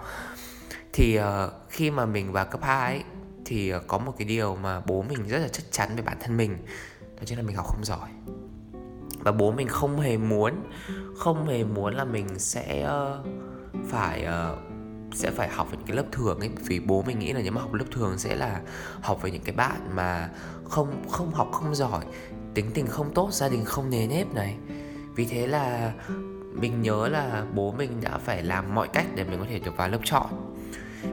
Thì 0.92 1.18
uh, 1.18 1.24
khi 1.68 1.90
mà 1.90 2.06
mình 2.06 2.32
vào 2.32 2.44
cấp 2.44 2.60
2 2.62 2.92
ấy, 2.92 3.02
thì 3.46 3.70
ờ, 3.70 3.80
có 3.86 3.98
một 3.98 4.14
cái 4.18 4.28
điều 4.28 4.56
mà 4.56 4.80
bố 4.80 5.02
mình 5.02 5.28
rất 5.28 5.38
là 5.38 5.48
chắc 5.48 5.62
chắn 5.70 5.96
về 5.96 6.02
bản 6.02 6.16
thân 6.20 6.36
mình 6.36 6.56
đó 7.00 7.22
chính 7.24 7.38
là 7.38 7.44
mình 7.44 7.56
học 7.56 7.66
không 7.66 7.84
giỏi. 7.84 8.08
Và 9.18 9.32
bố 9.32 9.52
mình 9.52 9.68
không 9.68 10.00
hề 10.00 10.16
muốn 10.16 10.54
không 11.16 11.48
hề 11.48 11.64
muốn 11.64 11.94
là 11.94 12.04
mình 12.04 12.38
sẽ 12.38 12.88
uh, 12.88 13.26
phải 13.88 14.26
uh, 14.26 14.58
sẽ 15.14 15.30
phải 15.30 15.48
học 15.48 15.70
về 15.70 15.76
những 15.76 15.86
cái 15.86 15.96
lớp 15.96 16.04
thường 16.12 16.40
ấy. 16.40 16.50
Vì 16.66 16.80
bố 16.80 17.02
mình 17.02 17.18
nghĩ 17.18 17.32
là 17.32 17.40
nếu 17.42 17.52
mà 17.52 17.60
học 17.60 17.74
lớp 17.74 17.84
thường 17.90 18.18
sẽ 18.18 18.34
là 18.34 18.60
học 19.00 19.22
với 19.22 19.30
những 19.30 19.42
cái 19.42 19.54
bạn 19.54 19.90
mà 19.94 20.30
không 20.64 21.04
không 21.10 21.34
học 21.34 21.48
không 21.52 21.74
giỏi 21.74 22.04
tính 22.54 22.70
tình 22.74 22.86
không 22.86 23.14
tốt 23.14 23.32
gia 23.32 23.48
đình 23.48 23.64
không 23.64 23.90
nề 23.90 24.06
nếp 24.06 24.34
này. 24.34 24.56
Vì 25.14 25.24
thế 25.24 25.46
là 25.46 25.92
mình 26.52 26.82
nhớ 26.82 27.08
là 27.08 27.46
bố 27.54 27.72
mình 27.72 28.00
đã 28.00 28.18
phải 28.18 28.42
làm 28.42 28.74
mọi 28.74 28.88
cách 28.88 29.06
để 29.14 29.24
mình 29.24 29.38
có 29.38 29.46
thể 29.48 29.58
được 29.58 29.76
vào 29.76 29.88
lớp 29.88 30.00
chọn 30.04 30.55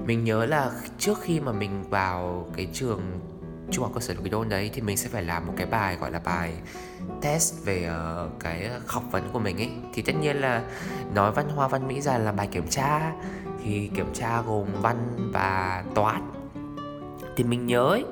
mình 0.06 0.24
nhớ 0.24 0.46
là 0.46 0.72
trước 0.98 1.22
khi 1.22 1.40
mà 1.40 1.52
mình 1.52 1.84
vào 1.90 2.48
cái 2.56 2.68
trường 2.74 3.02
trung 3.72 3.84
học 3.84 3.92
cơ 3.96 4.02
sở 4.02 4.14
Lục 4.14 4.24
Đôn 4.32 4.50
đấy 4.50 4.72
thì 4.74 4.82
mình 4.82 4.98
sẽ 4.98 5.10
phải 5.10 5.24
làm 5.24 5.48
một 5.48 5.54
cái 5.58 5.66
bài 5.66 5.96
gọi 5.96 6.12
là 6.12 6.20
bài 6.20 6.54
test 7.22 7.66
về 7.66 7.90
uh, 7.90 8.40
cái 8.40 8.70
học 8.88 9.04
vấn 9.12 9.30
của 9.34 9.40
mình 9.40 9.58
ấy. 9.58 9.72
Thì 9.94 10.02
tất 10.02 10.14
nhiên 10.22 10.36
là 10.36 10.64
nói 11.14 11.32
văn 11.32 11.50
hoa 11.50 11.68
văn 11.68 11.88
mỹ 11.88 12.02
ra 12.02 12.18
là 12.18 12.32
bài 12.32 12.48
kiểm 12.52 12.68
tra. 12.68 13.12
Thì 13.64 13.90
kiểm 13.96 14.14
tra 14.14 14.42
gồm 14.42 14.68
văn 14.82 15.30
và 15.34 15.84
toán. 15.96 16.32
Thì 17.36 17.44
mình 17.44 17.68
nhớ 17.68 17.84
ấy, 17.84 18.06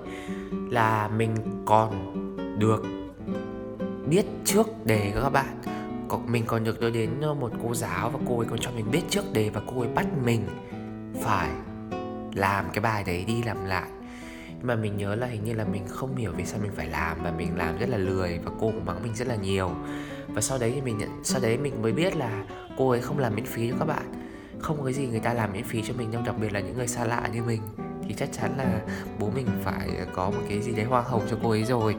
là 0.70 1.08
mình 1.08 1.36
còn 1.66 2.16
được 2.60 2.84
biết 4.10 4.26
trước 4.46 4.86
đề 4.86 5.12
các 5.24 5.30
bạn. 5.30 5.62
Mình 6.28 6.44
còn 6.48 6.64
được 6.64 6.80
đưa 6.80 6.90
đến 6.90 7.10
ờ, 7.22 7.34
một 7.34 7.52
cô 7.64 7.74
giáo 7.74 8.10
và 8.10 8.20
cô 8.28 8.38
ấy 8.38 8.48
còn 8.50 8.60
cho 8.60 8.72
mình 8.72 8.86
biết 8.92 9.02
trước 9.10 9.34
đề 9.34 9.50
và 9.50 9.62
cô 9.68 9.82
ấy 9.82 9.90
bắt 9.96 10.06
mình 10.24 10.48
phải 11.24 11.50
làm 12.34 12.66
cái 12.74 12.82
bài 12.82 13.04
đấy 13.04 13.24
đi 13.28 13.44
làm 13.44 13.66
lại. 13.66 13.90
Nhưng 14.48 14.68
mà 14.68 14.76
mình 14.76 14.98
nhớ 14.98 15.16
là 15.16 15.28
hình 15.28 15.44
như 15.44 15.54
là 15.54 15.66
mình 15.66 15.88
không 15.88 16.16
hiểu 16.16 16.32
vì 16.38 16.46
sao 16.46 16.60
mình 16.64 16.72
phải 16.76 16.88
làm 16.88 17.18
và 17.24 17.32
mình 17.32 17.58
làm 17.58 17.78
rất 17.78 17.90
là 17.90 17.98
lười 17.98 18.40
và 18.46 18.52
cô 18.60 18.72
cũng 18.72 18.86
mắng 18.86 19.04
mình 19.04 19.16
rất 19.16 19.28
là 19.28 19.36
nhiều. 19.36 19.72
Và 20.28 20.42
sau 20.42 20.58
đấy 20.58 20.72
thì 20.76 20.82
mình 20.82 20.98
nhận 20.98 21.10
sau 21.24 21.42
đấy 21.42 21.58
mình 21.58 21.82
mới 21.82 21.92
biết 21.92 22.16
là 22.16 22.44
cô 22.78 22.90
ấy 22.90 23.02
không 23.02 23.20
làm 23.20 23.36
miễn 23.36 23.46
phí 23.46 23.70
cho 23.70 23.76
các 23.80 23.86
bạn. 23.86 24.14
Không 24.60 24.78
có 24.78 24.84
cái 24.84 24.94
gì 24.94 25.08
người 25.08 25.20
ta 25.20 25.34
làm 25.34 25.54
miễn 25.54 25.64
phí 25.64 25.82
cho 25.82 25.94
mình 25.98 26.12
đâu 26.12 26.22
đặc 26.26 26.36
biệt 26.42 26.54
là 26.54 26.60
những 26.60 26.78
người 26.78 26.88
xa 26.88 27.06
lạ 27.06 27.30
như 27.34 27.44
mình. 27.44 27.62
Thì 28.08 28.14
chắc 28.14 28.30
chắn 28.32 28.52
là 28.58 28.82
bố 29.20 29.30
mình 29.36 29.48
phải 29.64 29.90
có 30.14 30.30
một 30.30 30.42
cái 30.50 30.62
gì 30.62 30.72
đấy 30.72 30.86
hoa 30.86 31.02
hồng 31.02 31.24
cho 31.30 31.38
cô 31.44 31.50
ấy 31.50 31.64
rồi. 31.64 31.96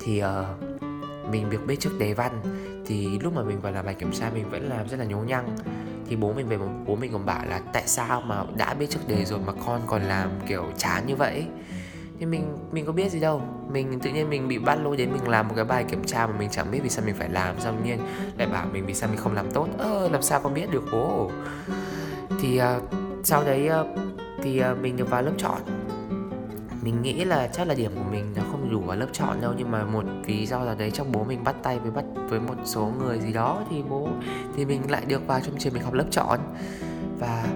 Thì 0.00 0.22
uh, 0.24 0.28
mình 1.30 1.50
được 1.50 1.66
biết 1.66 1.80
trước 1.80 1.98
đề 1.98 2.14
văn 2.14 2.42
thì 2.86 3.18
lúc 3.18 3.34
mà 3.34 3.42
mình 3.42 3.60
vào 3.60 3.72
làm 3.72 3.84
bài 3.84 3.94
kiểm 3.94 4.12
tra 4.12 4.30
mình 4.34 4.50
vẫn 4.50 4.68
làm 4.68 4.88
rất 4.88 4.96
là 4.96 5.04
nhố 5.04 5.18
nhăng 5.18 5.56
thì 6.12 6.16
bố 6.16 6.32
mình 6.32 6.48
về 6.48 6.58
bố 6.86 6.96
mình 6.96 7.12
còn 7.12 7.26
bảo 7.26 7.44
là 7.48 7.60
tại 7.72 7.82
sao 7.86 8.20
mà 8.20 8.44
đã 8.56 8.74
biết 8.74 8.90
trước 8.90 9.00
đề 9.08 9.24
rồi 9.24 9.38
mà 9.46 9.52
con 9.66 9.80
còn 9.86 10.02
làm 10.02 10.30
kiểu 10.46 10.64
chán 10.76 11.06
như 11.06 11.16
vậy? 11.16 11.46
Thì 12.18 12.26
mình 12.26 12.56
mình 12.72 12.86
có 12.86 12.92
biết 12.92 13.12
gì 13.12 13.20
đâu. 13.20 13.42
Mình 13.70 14.00
tự 14.00 14.10
nhiên 14.10 14.30
mình 14.30 14.48
bị 14.48 14.58
bắt 14.58 14.78
lôi 14.82 14.96
đến 14.96 15.12
mình 15.12 15.28
làm 15.28 15.48
một 15.48 15.54
cái 15.56 15.64
bài 15.64 15.84
kiểm 15.84 16.04
tra 16.04 16.26
mà 16.26 16.32
mình 16.38 16.48
chẳng 16.52 16.70
biết 16.70 16.80
vì 16.82 16.88
sao 16.88 17.04
mình 17.06 17.14
phải 17.14 17.28
làm 17.28 17.60
xong 17.60 17.84
nhiên 17.84 17.98
lại 18.36 18.46
bảo 18.46 18.66
mình 18.72 18.86
vì 18.86 18.94
sao 18.94 19.08
mình 19.08 19.18
không 19.18 19.34
làm 19.34 19.50
tốt. 19.50 19.68
Ơ 19.78 20.08
làm 20.08 20.22
sao 20.22 20.40
con 20.40 20.54
biết 20.54 20.70
được 20.70 20.84
bố? 20.92 21.30
Thì 22.40 22.60
uh, 22.60 22.82
sau 23.24 23.44
đấy 23.44 23.70
uh, 23.80 23.86
thì 24.42 24.62
uh, 24.72 24.78
mình 24.78 24.96
được 24.96 25.10
vào 25.10 25.22
lớp 25.22 25.32
chọn. 25.38 25.60
Mình 26.82 27.02
nghĩ 27.02 27.24
là 27.24 27.48
chắc 27.52 27.68
là 27.68 27.74
điểm 27.74 27.92
của 27.94 28.10
mình 28.10 28.24
nó 28.36 28.42
không 28.50 28.61
đủ 28.72 28.80
vào 28.80 28.96
lớp 28.96 29.06
chọn 29.12 29.40
đâu, 29.40 29.52
nhưng 29.56 29.70
mà 29.70 29.84
một 29.84 30.04
lý 30.26 30.46
do 30.46 30.58
là 30.58 30.74
đấy 30.74 30.90
trong 30.90 31.12
bố 31.12 31.24
mình 31.24 31.44
bắt 31.44 31.56
tay 31.62 31.78
với 31.78 31.90
bắt, 31.90 32.04
với 32.28 32.40
một 32.40 32.54
số 32.64 32.92
người 32.98 33.20
gì 33.20 33.32
đó 33.32 33.62
thì 33.70 33.82
bố, 33.88 34.08
thì 34.56 34.64
mình 34.64 34.90
lại 34.90 35.02
được 35.06 35.26
vào 35.26 35.40
trong 35.40 35.54
trường 35.58 35.74
mình 35.74 35.82
học 35.82 35.92
lớp 35.92 36.06
chọn. 36.10 36.38
Và 37.18 37.46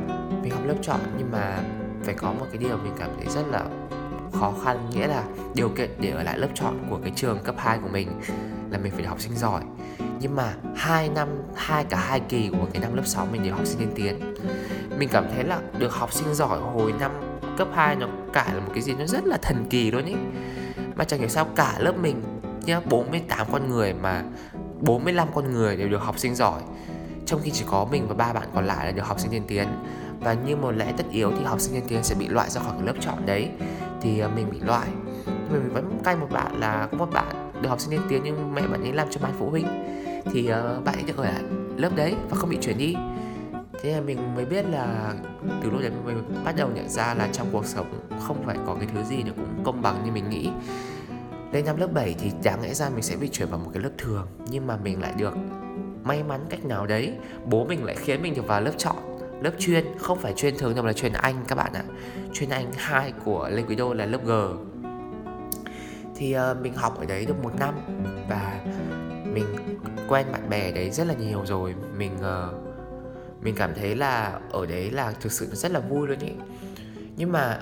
mình 0.43 0.51
học 0.51 0.67
lớp 0.67 0.75
chọn 0.83 1.01
nhưng 1.19 1.31
mà 1.33 1.59
phải 2.03 2.15
có 2.15 2.33
một 2.33 2.47
cái 2.53 2.59
điều 2.59 2.77
mình 2.77 2.93
cảm 2.99 3.11
thấy 3.17 3.27
rất 3.35 3.47
là 3.51 3.65
khó 4.33 4.53
khăn, 4.65 4.91
nghĩa 4.95 5.07
là 5.07 5.25
điều 5.55 5.69
kiện 5.69 5.91
để 6.01 6.11
ở 6.11 6.23
lại 6.23 6.39
lớp 6.39 6.49
chọn 6.55 6.79
của 6.91 6.99
cái 7.03 7.13
trường 7.17 7.39
cấp 7.45 7.55
2 7.59 7.79
của 7.83 7.89
mình 7.89 8.09
là 8.71 8.79
mình 8.79 8.93
phải 8.93 9.05
học 9.05 9.21
sinh 9.21 9.35
giỏi. 9.35 9.63
Nhưng 10.21 10.37
mà 10.37 10.55
hai 10.77 11.09
năm, 11.09 11.29
hai 11.55 11.85
cả 11.85 11.97
hai 11.97 12.21
kỳ 12.21 12.49
của 12.49 12.67
cái 12.73 12.83
năm 12.83 12.95
lớp 12.95 13.07
6 13.07 13.27
mình 13.33 13.43
đều 13.43 13.55
học 13.55 13.67
sinh 13.67 13.79
tiên 13.79 13.91
tiến. 13.95 14.35
Mình 14.99 15.09
cảm 15.13 15.25
thấy 15.35 15.45
là 15.45 15.61
được 15.79 15.95
học 15.95 16.13
sinh 16.13 16.35
giỏi 16.35 16.59
hồi 16.59 16.95
năm 17.01 17.13
cấp 17.59 17.69
2 17.75 17.97
nó 17.97 18.07
cả 18.33 18.51
là 18.55 18.61
một 18.61 18.71
cái 18.75 18.83
gì 18.83 18.95
nó 18.99 19.07
rất 19.07 19.27
là 19.27 19.39
thần 19.43 19.67
kỳ 19.71 19.91
luôn 19.91 20.05
ý 20.05 20.15
mà 20.97 21.05
chẳng 21.05 21.21
hiểu 21.21 21.29
sao 21.29 21.45
cả 21.45 21.77
lớp 21.79 21.99
mình 21.99 22.23
nhá 22.67 22.81
48 22.81 23.47
con 23.53 23.71
người 23.71 23.95
mà 23.95 24.23
45 24.81 25.29
con 25.35 25.53
người 25.53 25.77
đều 25.77 25.89
được 25.89 26.03
học 26.03 26.19
sinh 26.19 26.35
giỏi. 26.35 26.61
Trong 27.27 27.41
khi 27.43 27.51
chỉ 27.51 27.65
có 27.71 27.87
mình 27.91 28.09
và 28.09 28.15
ba 28.15 28.33
bạn 28.33 28.49
còn 28.55 28.67
lại 28.67 28.87
là 28.87 28.93
được 28.93 29.07
học 29.07 29.21
sinh 29.21 29.31
tiên 29.31 29.43
tiến. 29.49 29.69
Và 30.21 30.33
như 30.33 30.57
một 30.57 30.71
lẽ 30.71 30.93
tất 30.97 31.05
yếu 31.11 31.31
thì 31.39 31.45
học 31.45 31.61
sinh 31.61 31.75
tiên 31.75 31.85
tiến 31.89 32.05
sẽ 32.05 32.15
bị 32.15 32.29
loại 32.29 32.51
ra 32.51 32.61
khỏi 32.61 32.75
lớp 32.83 32.95
chọn 33.01 33.27
đấy. 33.27 33.49
Thì 34.03 34.19
ờ, 34.19 34.31
mình 34.37 34.51
bị 34.51 34.61
loại. 34.61 34.89
Mình 35.51 35.71
vẫn 35.73 35.99
cay 36.05 36.17
một 36.17 36.29
bạn 36.31 36.61
là 36.61 36.89
có 36.91 36.99
một 36.99 37.09
bạn 37.13 37.53
được 37.63 37.69
học 37.69 37.81
sinh 37.81 37.91
tiên 37.91 38.01
tiến 38.09 38.23
nhưng 38.25 38.55
mẹ 38.55 38.63
bạn 38.63 38.83
ấy 38.83 38.93
làm 38.93 39.09
cho 39.11 39.21
ban 39.23 39.33
phụ 39.39 39.51
huynh. 39.51 39.67
Thì 40.33 40.51
uh, 40.53 40.85
bạn 40.85 40.95
ấy 40.95 41.03
được 41.07 41.17
ở 41.17 41.25
lại 41.25 41.43
lớp 41.77 41.91
đấy 41.97 42.15
và 42.31 42.37
không 42.37 42.51
bị 42.51 42.59
chuyển 42.61 42.79
đi 42.79 42.95
thế 43.87 43.93
là 43.93 44.01
mình 44.01 44.35
mới 44.35 44.45
biết 44.45 44.65
là 44.71 45.15
từ 45.63 45.71
lúc 45.71 45.81
đấy 45.81 45.91
mình 46.05 46.23
bắt 46.45 46.55
đầu 46.57 46.71
nhận 46.75 46.89
ra 46.89 47.15
là 47.15 47.29
trong 47.33 47.49
cuộc 47.53 47.67
sống 47.67 48.09
không 48.27 48.43
phải 48.47 48.57
có 48.67 48.75
cái 48.75 48.89
thứ 48.95 49.03
gì 49.03 49.23
nó 49.23 49.33
cũng 49.37 49.65
công 49.65 49.83
bằng 49.83 50.05
như 50.05 50.13
mình 50.13 50.31
nghĩ. 50.31 50.51
Lên 51.53 51.65
năm 51.65 51.77
lớp 51.77 51.89
7 51.93 52.15
thì 52.19 52.33
đáng 52.43 52.63
lẽ 52.63 52.75
ra 52.75 52.91
mình 52.91 53.03
sẽ 53.03 53.17
bị 53.17 53.29
chuyển 53.29 53.49
vào 53.49 53.59
một 53.59 53.71
cái 53.75 53.83
lớp 53.83 53.91
thường 53.99 54.27
nhưng 54.51 54.67
mà 54.67 54.77
mình 54.77 55.01
lại 55.01 55.13
được 55.19 55.35
may 56.05 56.23
mắn 56.23 56.41
cách 56.51 56.65
nào 56.65 56.87
đấy. 56.87 57.13
Bố 57.45 57.65
mình 57.65 57.85
lại 57.85 57.97
khiến 57.97 58.23
mình 58.23 58.35
được 58.35 58.47
vào 58.47 58.61
lớp 58.61 58.73
chọn 58.77 58.97
lớp 59.41 59.51
chuyên 59.59 59.85
không 59.99 60.19
phải 60.19 60.33
chuyên 60.33 60.59
thường 60.59 60.75
mà 60.77 60.83
là 60.83 60.93
chuyên 60.93 61.13
anh 61.13 61.45
các 61.49 61.55
bạn 61.55 61.73
ạ. 61.73 61.85
Chuyên 62.33 62.51
anh 62.51 62.73
2 62.77 63.13
của 63.25 63.49
Lê 63.53 63.63
Quý 63.63 63.77
Đô 63.77 63.95
là 63.95 64.07
lớp 64.07 64.25
G. 64.25 64.31
Thì 66.17 66.37
uh, 66.37 66.61
mình 66.63 66.75
học 66.75 66.99
ở 66.99 67.05
đấy 67.05 67.27
được 67.27 67.43
một 67.43 67.53
năm 67.59 67.75
và 68.29 68.61
mình 69.33 69.47
quen 70.09 70.27
bạn 70.33 70.51
bè 70.51 70.73
đấy 70.73 70.91
rất 70.91 71.07
là 71.07 71.15
nhiều 71.15 71.47
rồi. 71.47 71.75
Mình 71.97 72.13
uh, 72.15 72.76
mình 73.41 73.55
cảm 73.55 73.75
thấy 73.75 73.95
là 73.95 74.41
ở 74.51 74.67
đấy 74.67 74.91
là 74.91 75.13
thực 75.21 75.33
sự 75.33 75.49
rất 75.53 75.73
là 75.73 75.81
vui 75.81 76.09
luôn 76.09 76.19
ý. 76.19 76.33
Nhưng 77.17 77.33
mà 77.33 77.61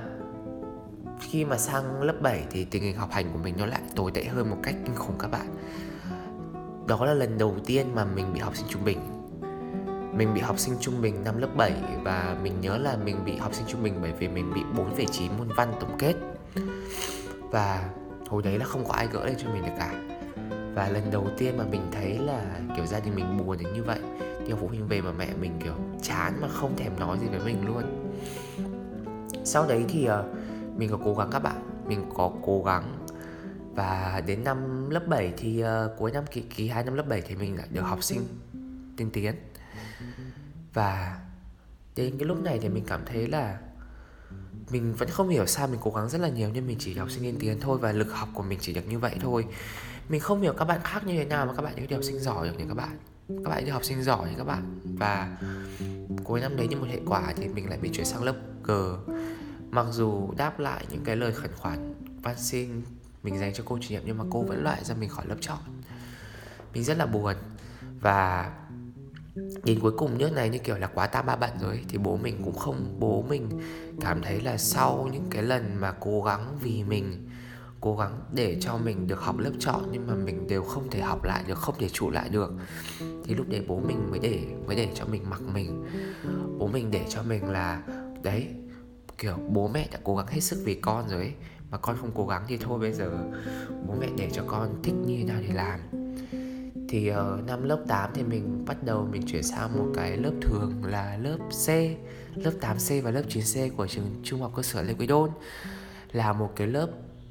khi 1.20 1.44
mà 1.44 1.58
sang 1.58 2.02
lớp 2.02 2.14
7 2.20 2.44
thì 2.50 2.64
tình 2.64 2.82
hình 2.82 2.96
học 2.96 3.08
hành 3.12 3.32
của 3.32 3.38
mình 3.38 3.54
nó 3.58 3.66
lại 3.66 3.80
tồi 3.96 4.10
tệ 4.10 4.24
hơn 4.24 4.50
một 4.50 4.56
cách 4.62 4.74
kinh 4.84 4.94
khủng 4.94 5.18
các 5.18 5.30
bạn. 5.30 5.46
Đó 6.86 7.04
là 7.06 7.14
lần 7.14 7.38
đầu 7.38 7.56
tiên 7.66 7.94
mà 7.94 8.04
mình 8.04 8.32
bị 8.32 8.40
học 8.40 8.56
sinh 8.56 8.66
trung 8.68 8.84
bình. 8.84 8.98
Mình 10.16 10.34
bị 10.34 10.40
học 10.40 10.58
sinh 10.58 10.74
trung 10.80 11.02
bình 11.02 11.24
năm 11.24 11.38
lớp 11.38 11.48
7 11.56 11.72
và 12.02 12.36
mình 12.42 12.60
nhớ 12.60 12.78
là 12.78 12.96
mình 13.04 13.24
bị 13.24 13.36
học 13.36 13.54
sinh 13.54 13.66
trung 13.68 13.82
bình 13.82 13.94
bởi 14.02 14.12
vì 14.12 14.28
mình 14.28 14.54
bị 14.54 14.60
4,9 14.76 15.38
môn 15.38 15.48
văn 15.56 15.72
tổng 15.80 15.96
kết. 15.98 16.14
Và 17.50 17.90
hồi 18.28 18.42
đấy 18.42 18.58
là 18.58 18.64
không 18.64 18.84
có 18.84 18.94
ai 18.94 19.08
gỡ 19.12 19.24
lên 19.24 19.34
cho 19.38 19.50
mình 19.50 19.62
được 19.62 19.72
cả 19.78 20.13
và 20.74 20.88
lần 20.88 21.10
đầu 21.10 21.28
tiên 21.38 21.56
mà 21.56 21.64
mình 21.64 21.82
thấy 21.92 22.18
là 22.18 22.60
kiểu 22.76 22.86
gia 22.86 23.00
đình 23.00 23.14
mình 23.14 23.38
buồn 23.38 23.58
đến 23.58 23.74
như 23.74 23.82
vậy 23.82 24.00
nhiều 24.46 24.56
phụ 24.60 24.68
huynh 24.68 24.88
về 24.88 25.00
mà 25.00 25.12
mẹ 25.12 25.28
mình 25.40 25.52
kiểu 25.64 25.74
chán 26.02 26.40
mà 26.40 26.48
không 26.48 26.76
thèm 26.76 27.00
nói 27.00 27.18
gì 27.18 27.26
với 27.26 27.40
mình 27.44 27.66
luôn. 27.66 28.14
Sau 29.44 29.66
đấy 29.66 29.84
thì 29.88 30.08
uh, 30.08 30.36
mình 30.76 30.90
có 30.90 30.98
cố 31.04 31.14
gắng 31.14 31.28
các 31.32 31.38
bạn 31.38 31.84
mình 31.88 32.10
có 32.14 32.32
cố 32.42 32.62
gắng. 32.62 33.06
Và 33.74 34.22
đến 34.26 34.44
năm 34.44 34.90
lớp 34.90 35.06
7 35.06 35.32
thì 35.36 35.64
uh, 35.64 35.68
cuối 35.98 36.12
năm 36.12 36.24
kỳ 36.30 36.40
kỳ 36.40 36.68
2 36.68 36.84
năm 36.84 36.94
lớp 36.94 37.08
7 37.08 37.20
thì 37.20 37.36
mình 37.36 37.56
lại 37.56 37.66
được 37.70 37.82
học 37.82 38.02
sinh 38.02 38.20
tiên 38.96 39.10
tiến. 39.12 39.34
Và 40.74 41.20
đến 41.96 42.18
cái 42.18 42.28
lúc 42.28 42.42
này 42.42 42.58
thì 42.62 42.68
mình 42.68 42.84
cảm 42.86 43.00
thấy 43.06 43.26
là 43.26 43.58
mình 44.70 44.94
vẫn 44.94 45.08
không 45.08 45.28
hiểu 45.28 45.46
sao 45.46 45.68
mình 45.68 45.80
cố 45.82 45.90
gắng 45.90 46.08
rất 46.08 46.20
là 46.20 46.28
nhiều 46.28 46.50
nhưng 46.54 46.66
mình 46.66 46.76
chỉ 46.80 46.94
học 46.94 47.10
sinh 47.10 47.22
tiên 47.22 47.36
tiến 47.40 47.60
thôi 47.60 47.78
và 47.78 47.92
lực 47.92 48.12
học 48.12 48.28
của 48.34 48.42
mình 48.42 48.58
chỉ 48.62 48.72
được 48.72 48.88
như 48.88 48.98
vậy 48.98 49.16
thôi 49.20 49.46
mình 50.08 50.20
không 50.20 50.40
hiểu 50.40 50.52
các 50.52 50.64
bạn 50.64 50.80
khác 50.84 51.06
như 51.06 51.14
thế 51.16 51.24
nào 51.24 51.46
mà 51.46 51.52
các 51.54 51.62
bạn 51.62 51.76
đi 51.76 51.94
học 51.94 52.04
sinh 52.04 52.18
giỏi 52.18 52.48
được 52.48 52.54
nhỉ 52.58 52.64
các 52.68 52.74
bạn. 52.74 52.98
Các 53.28 53.50
bạn 53.50 53.64
đi 53.64 53.70
học 53.70 53.84
sinh 53.84 54.02
giỏi 54.02 54.34
các 54.38 54.44
bạn. 54.44 54.80
Và 54.84 55.38
cuối 56.24 56.40
năm 56.40 56.56
đấy 56.56 56.68
như 56.68 56.76
một 56.76 56.86
hệ 56.88 57.00
quả 57.06 57.32
thì 57.36 57.48
mình 57.48 57.68
lại 57.68 57.78
bị 57.78 57.90
chuyển 57.92 58.06
sang 58.06 58.22
lớp 58.22 58.36
G. 58.62 58.72
Mặc 59.70 59.86
dù 59.90 60.32
đáp 60.36 60.58
lại 60.58 60.86
những 60.90 61.04
cái 61.04 61.16
lời 61.16 61.32
khẩn 61.32 61.50
khoản 61.56 61.94
van 62.22 62.38
xin 62.38 62.82
mình 63.22 63.38
dành 63.38 63.54
cho 63.54 63.64
cô 63.66 63.78
chủ 63.80 63.88
nhiệm 63.90 64.02
nhưng 64.06 64.18
mà 64.18 64.24
cô 64.30 64.42
vẫn 64.42 64.64
loại 64.64 64.84
ra 64.84 64.94
mình 64.94 65.08
khỏi 65.08 65.26
lớp 65.26 65.36
chọn. 65.40 65.58
Mình 66.74 66.84
rất 66.84 66.98
là 66.98 67.06
buồn. 67.06 67.34
Và 68.00 68.52
đến 69.64 69.80
cuối 69.80 69.92
cùng 69.98 70.18
nước 70.18 70.32
này, 70.32 70.48
như 70.48 70.58
kiểu 70.58 70.78
là 70.78 70.86
quá 70.86 71.06
tam 71.06 71.26
ba 71.26 71.36
bận 71.36 71.50
rồi 71.60 71.84
thì 71.88 71.98
bố 71.98 72.16
mình 72.16 72.40
cũng 72.44 72.54
không, 72.54 72.96
bố 72.98 73.24
mình 73.28 73.48
cảm 74.00 74.22
thấy 74.22 74.40
là 74.40 74.56
sau 74.56 75.08
những 75.12 75.26
cái 75.30 75.42
lần 75.42 75.76
mà 75.80 75.92
cố 76.00 76.22
gắng 76.22 76.58
vì 76.62 76.84
mình 76.84 77.28
cố 77.84 77.96
gắng 77.96 78.20
để 78.32 78.56
cho 78.60 78.76
mình 78.76 79.06
được 79.06 79.20
học 79.20 79.38
lớp 79.38 79.52
chọn 79.58 79.88
nhưng 79.92 80.06
mà 80.06 80.14
mình 80.14 80.48
đều 80.48 80.62
không 80.62 80.90
thể 80.90 81.00
học 81.00 81.24
lại 81.24 81.44
được 81.46 81.58
không 81.58 81.74
thể 81.78 81.88
trụ 81.88 82.10
lại 82.10 82.28
được. 82.28 82.52
Thì 83.24 83.34
lúc 83.34 83.48
đấy 83.48 83.64
bố 83.66 83.80
mình 83.80 84.10
mới 84.10 84.18
để 84.18 84.42
mới 84.66 84.76
để 84.76 84.88
cho 84.94 85.04
mình 85.04 85.30
mặc 85.30 85.40
mình. 85.54 85.84
Bố 86.58 86.66
mình 86.66 86.90
để 86.90 87.06
cho 87.08 87.22
mình 87.22 87.50
là 87.50 87.82
đấy 88.22 88.48
kiểu 89.18 89.36
bố 89.48 89.68
mẹ 89.68 89.88
đã 89.92 89.98
cố 90.04 90.16
gắng 90.16 90.26
hết 90.26 90.40
sức 90.40 90.62
vì 90.64 90.74
con 90.74 91.08
rồi 91.08 91.20
ấy. 91.20 91.32
Mà 91.70 91.78
con 91.78 91.96
không 92.00 92.10
cố 92.14 92.26
gắng 92.26 92.44
thì 92.48 92.56
thôi 92.56 92.78
bây 92.78 92.92
giờ 92.92 93.10
bố 93.86 93.94
mẹ 94.00 94.08
để 94.18 94.30
cho 94.32 94.42
con 94.46 94.82
thích 94.82 94.94
như 95.06 95.16
thế 95.18 95.24
nào 95.24 95.38
thì 95.46 95.52
làm. 95.52 95.80
Thì 96.88 97.10
uh, 97.10 97.16
năm 97.46 97.62
lớp 97.62 97.84
8 97.88 98.10
thì 98.14 98.22
mình 98.22 98.64
bắt 98.66 98.76
đầu 98.84 99.08
mình 99.12 99.22
chuyển 99.26 99.42
sang 99.42 99.78
một 99.78 99.92
cái 99.94 100.16
lớp 100.16 100.32
thường 100.42 100.84
là 100.84 101.18
lớp 101.22 101.38
C 101.66 101.68
lớp 102.34 102.52
8C 102.60 103.02
và 103.02 103.10
lớp 103.10 103.22
9C 103.28 103.70
của 103.76 103.86
trường 103.86 104.20
trung 104.22 104.40
học 104.40 104.52
cơ 104.56 104.62
sở 104.62 104.82
Lê 104.82 104.94
Quý 104.94 105.06
Đôn. 105.06 105.30
Là 106.12 106.32
một 106.32 106.52
cái 106.56 106.66
lớp 106.66 106.88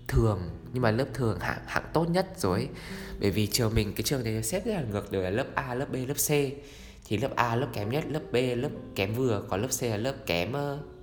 thường 0.07 0.39
nhưng 0.73 0.83
mà 0.83 0.91
lớp 0.91 1.05
thường 1.13 1.39
hạng 1.39 1.61
hạng 1.65 1.85
tốt 1.93 2.09
nhất 2.09 2.27
rồi 2.37 2.69
bởi 3.19 3.31
vì 3.31 3.47
trường 3.47 3.75
mình 3.75 3.93
cái 3.95 4.03
trường 4.03 4.23
này 4.23 4.43
xếp 4.43 4.65
rất 4.65 4.73
là 4.73 4.83
ngược 4.91 5.11
đều 5.11 5.21
là 5.21 5.29
lớp 5.29 5.45
A 5.55 5.73
lớp 5.73 5.85
B 5.91 5.95
lớp 5.95 6.13
C. 6.13 6.29
Thì 7.07 7.17
lớp 7.17 7.35
A 7.35 7.55
lớp 7.55 7.67
kém 7.73 7.89
nhất 7.89 8.03
lớp 8.09 8.21
B 8.31 8.35
lớp 8.55 8.69
kém 8.95 9.13
vừa 9.13 9.43
còn 9.49 9.61
lớp 9.61 9.67
C 9.79 9.83
là 9.83 9.97
lớp 9.97 10.13
kém 10.25 10.53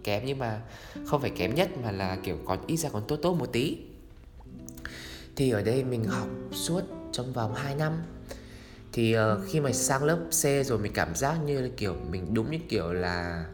kém 0.05 0.23
nhưng 0.27 0.39
mà 0.39 0.61
không 1.07 1.21
phải 1.21 1.31
kém 1.31 1.55
nhất 1.55 1.69
mà 1.83 1.93
là 1.93 2.19
kiểu 2.25 2.39
còn 2.47 2.67
ít 2.67 2.77
ra 2.77 2.89
còn 2.89 3.03
tốt 3.09 3.17
tốt 3.17 3.35
một 3.35 3.53
tí. 3.53 3.79
Thì 5.37 5.51
ở 5.51 5.63
đây 5.63 5.85
mình 5.85 6.05
học 6.05 6.29
suốt 6.53 6.83
trong 7.13 7.33
vòng 7.33 7.55
2 7.55 7.75
năm. 7.75 7.93
Thì 8.93 9.17
uh, 9.17 9.23
khi 9.49 9.61
mà 9.61 9.73
sang 9.73 10.05
lớp 10.05 10.19
C 10.31 10.67
rồi 10.67 10.79
mình 10.79 10.93
cảm 10.93 11.15
giác 11.15 11.37
như 11.47 11.61
là 11.61 11.69
kiểu 11.77 11.97
mình 12.11 12.35
đúng 12.35 12.51
như 12.51 12.59
kiểu 12.69 12.93
là 12.93 13.45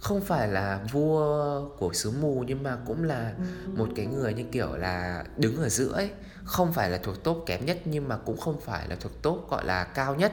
không 0.00 0.20
phải 0.20 0.48
là 0.48 0.80
vua 0.92 1.68
của 1.68 1.92
xứ 1.92 2.10
mù 2.20 2.44
nhưng 2.46 2.62
mà 2.62 2.78
cũng 2.86 3.04
là 3.04 3.34
một 3.66 3.88
cái 3.96 4.06
người 4.06 4.34
như 4.34 4.44
kiểu 4.52 4.76
là 4.76 5.24
đứng 5.36 5.56
ở 5.56 5.68
giữa 5.68 5.92
ấy. 5.92 6.10
Không 6.44 6.72
phải 6.72 6.90
là 6.90 6.98
thuộc 6.98 7.24
tốt 7.24 7.42
kém 7.46 7.66
nhất 7.66 7.78
nhưng 7.84 8.08
mà 8.08 8.16
cũng 8.16 8.36
không 8.36 8.60
phải 8.60 8.88
là 8.88 8.96
thuộc 9.00 9.22
tốt 9.22 9.46
gọi 9.50 9.64
là 9.64 9.84
cao 9.84 10.14
nhất. 10.14 10.32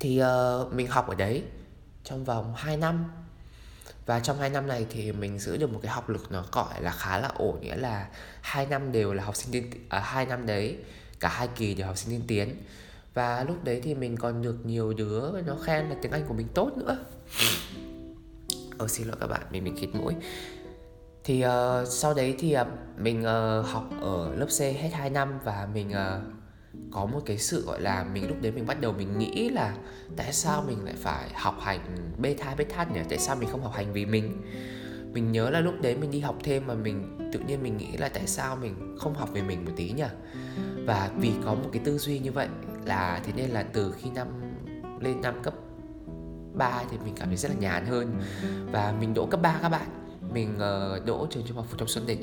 Thì 0.00 0.22
uh, 0.22 0.72
mình 0.72 0.86
học 0.86 1.08
ở 1.08 1.14
đấy 1.14 1.42
trong 2.04 2.24
vòng 2.24 2.54
2 2.56 2.76
năm. 2.76 3.04
Và 4.06 4.20
trong 4.20 4.38
2 4.38 4.50
năm 4.50 4.66
này 4.66 4.86
thì 4.90 5.12
mình 5.12 5.38
giữ 5.38 5.56
được 5.56 5.72
một 5.72 5.80
cái 5.82 5.92
học 5.92 6.08
lực 6.08 6.32
nó 6.32 6.44
gọi 6.52 6.82
là 6.82 6.90
khá 6.90 7.18
là 7.18 7.28
ổn 7.28 7.60
nghĩa 7.60 7.76
là 7.76 8.08
hai 8.40 8.66
năm 8.66 8.92
đều 8.92 9.14
là 9.14 9.24
học 9.24 9.36
sinh 9.36 9.52
tiên 9.52 9.70
à, 9.88 10.00
hai 10.00 10.26
năm 10.26 10.46
đấy 10.46 10.78
cả 11.20 11.28
hai 11.28 11.48
kỳ 11.56 11.74
đều 11.74 11.86
học 11.86 11.96
sinh 11.98 12.10
tiên 12.10 12.22
tiến. 12.26 12.62
Và 13.14 13.44
lúc 13.44 13.64
đấy 13.64 13.80
thì 13.84 13.94
mình 13.94 14.16
còn 14.16 14.42
được 14.42 14.66
nhiều 14.66 14.94
đứa 14.94 15.30
nó 15.46 15.56
khen 15.64 15.88
là 15.88 15.96
tiếng 16.02 16.12
Anh 16.12 16.24
của 16.28 16.34
mình 16.34 16.48
tốt 16.54 16.72
nữa 16.76 17.04
Ờ 18.78 18.88
xin 18.88 19.06
lỗi 19.06 19.16
các 19.20 19.26
bạn, 19.26 19.40
mình 19.50 19.64
bị 19.64 19.72
khịt 19.76 19.90
mũi. 19.94 20.14
Thì 21.24 21.44
uh, 21.44 21.88
sau 21.88 22.14
đấy 22.14 22.34
thì 22.38 22.56
uh, 22.60 22.66
mình 22.98 23.20
uh, 23.20 23.66
học 23.66 23.90
ở 24.00 24.34
lớp 24.34 24.46
C 24.58 24.60
hết 24.60 24.90
2 24.92 25.10
năm 25.10 25.38
và 25.44 25.68
mình 25.74 25.88
uh, 25.90 26.22
có 26.90 27.06
một 27.06 27.20
cái 27.26 27.38
sự 27.38 27.64
gọi 27.66 27.80
là 27.80 28.04
mình 28.04 28.28
lúc 28.28 28.36
đấy 28.42 28.52
mình 28.52 28.66
bắt 28.66 28.80
đầu 28.80 28.92
mình 28.92 29.18
nghĩ 29.18 29.48
là 29.48 29.76
tại 30.16 30.32
sao 30.32 30.64
mình 30.66 30.84
lại 30.84 30.94
phải 30.96 31.30
học 31.34 31.56
hành 31.60 32.12
bê 32.18 32.34
tha 32.38 32.54
bê 32.54 32.64
beta 32.64 32.84
nhỉ? 32.84 33.00
Tại 33.08 33.18
sao 33.18 33.36
mình 33.36 33.48
không 33.48 33.62
học 33.62 33.72
hành 33.72 33.92
vì 33.92 34.06
mình? 34.06 34.42
Mình 35.12 35.32
nhớ 35.32 35.50
là 35.50 35.60
lúc 35.60 35.74
đấy 35.82 35.96
mình 35.96 36.10
đi 36.10 36.20
học 36.20 36.36
thêm 36.44 36.66
mà 36.66 36.74
mình 36.74 37.18
tự 37.32 37.38
nhiên 37.38 37.62
mình 37.62 37.76
nghĩ 37.76 37.96
là 37.96 38.08
tại 38.08 38.26
sao 38.26 38.56
mình 38.56 38.96
không 38.98 39.14
học 39.14 39.28
về 39.32 39.42
mình 39.42 39.64
một 39.64 39.72
tí 39.76 39.92
nhỉ? 39.92 40.04
Và 40.86 41.10
vì 41.16 41.32
có 41.44 41.54
một 41.54 41.68
cái 41.72 41.82
tư 41.84 41.98
duy 41.98 42.18
như 42.18 42.32
vậy 42.32 42.48
là 42.84 43.20
thế 43.24 43.32
nên 43.36 43.50
là 43.50 43.62
từ 43.62 43.94
khi 43.98 44.10
năm 44.10 44.28
lên 45.00 45.20
năm 45.20 45.42
cấp 45.42 45.54
3 46.56 46.82
thì 46.90 46.98
mình 47.04 47.14
cảm 47.16 47.28
thấy 47.28 47.36
rất 47.36 47.48
là 47.48 47.54
nhàn 47.54 47.86
hơn. 47.86 48.22
Và 48.72 48.94
mình 49.00 49.14
đỗ 49.14 49.26
cấp 49.26 49.42
3 49.42 49.58
các 49.62 49.68
bạn, 49.68 49.86
mình 50.32 50.58
ờ, 50.58 51.00
đỗ 51.06 51.26
trường 51.30 51.44
trung 51.46 51.56
học 51.56 51.66
phổ 51.70 51.76
thông 51.76 51.88
Xuân 51.88 52.06
Đỉnh 52.06 52.22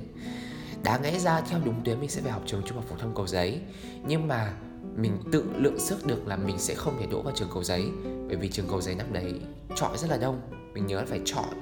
đáng 0.84 1.04
lẽ 1.04 1.20
ra 1.20 1.42
theo 1.42 1.60
đúng 1.66 1.84
tuyến 1.84 2.00
mình 2.00 2.10
sẽ 2.10 2.22
phải 2.22 2.32
học 2.32 2.42
trường 2.46 2.62
trung 2.66 2.78
học 2.78 2.86
phổ 2.90 2.96
thông 2.96 3.16
Cầu 3.16 3.28
Giấy. 3.28 3.62
Nhưng 4.08 4.28
mà 4.28 4.54
mình 4.96 5.18
tự 5.32 5.46
lượng 5.58 5.80
sức 5.80 6.06
được 6.06 6.28
là 6.28 6.36
mình 6.36 6.60
sẽ 6.60 6.74
không 6.74 6.98
thể 7.00 7.08
đỗ 7.12 7.22
vào 7.22 7.34
trường 7.36 7.50
Cầu 7.54 7.64
Giấy, 7.64 7.86
bởi 8.28 8.38
vì 8.38 8.50
trường 8.50 8.68
Cầu 8.70 8.82
Giấy 8.82 8.96
năm 8.96 9.14
đấy 9.14 9.34
chọi 9.76 9.98
rất 9.98 10.10
là 10.10 10.18
đông. 10.18 10.42
Mình 10.74 10.88
nhớ 10.88 11.00
là 11.00 11.06
phải 11.06 11.22
chọi 11.26 11.54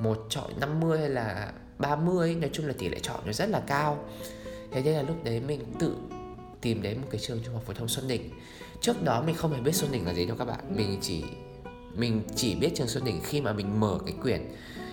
một 0.00 0.26
chọi 0.28 0.52
50 0.60 0.98
hay 0.98 1.10
là 1.10 1.52
30 1.78 2.34
nói 2.34 2.50
chung 2.52 2.66
là 2.66 2.74
tỷ 2.78 2.88
lệ 2.88 2.98
chọn 3.02 3.20
nó 3.26 3.32
rất 3.32 3.48
là 3.48 3.60
cao. 3.66 4.04
Thế 4.72 4.82
nên 4.82 4.94
là 4.94 5.02
lúc 5.02 5.24
đấy 5.24 5.40
mình 5.40 5.60
tự 5.78 5.94
tìm 6.60 6.82
đến 6.82 7.00
một 7.00 7.08
cái 7.10 7.20
trường 7.20 7.40
trung 7.44 7.54
học 7.54 7.62
phổ 7.66 7.72
thông 7.72 7.88
Xuân 7.88 8.08
Đỉnh 8.08 8.30
trước 8.80 9.02
đó 9.02 9.22
mình 9.26 9.34
không 9.34 9.52
hề 9.52 9.60
biết 9.60 9.74
Xuân 9.74 9.92
Đỉnh 9.92 10.06
là 10.06 10.14
gì 10.14 10.26
đâu 10.26 10.36
các 10.36 10.44
bạn, 10.44 10.76
mình 10.76 10.98
chỉ 11.00 11.24
mình 11.94 12.22
chỉ 12.36 12.54
biết 12.54 12.70
trường 12.74 12.88
Xuân 12.88 13.04
Đỉnh 13.04 13.20
khi 13.22 13.40
mà 13.40 13.52
mình 13.52 13.80
mở 13.80 13.98
cái 14.06 14.14
quyển 14.22 14.40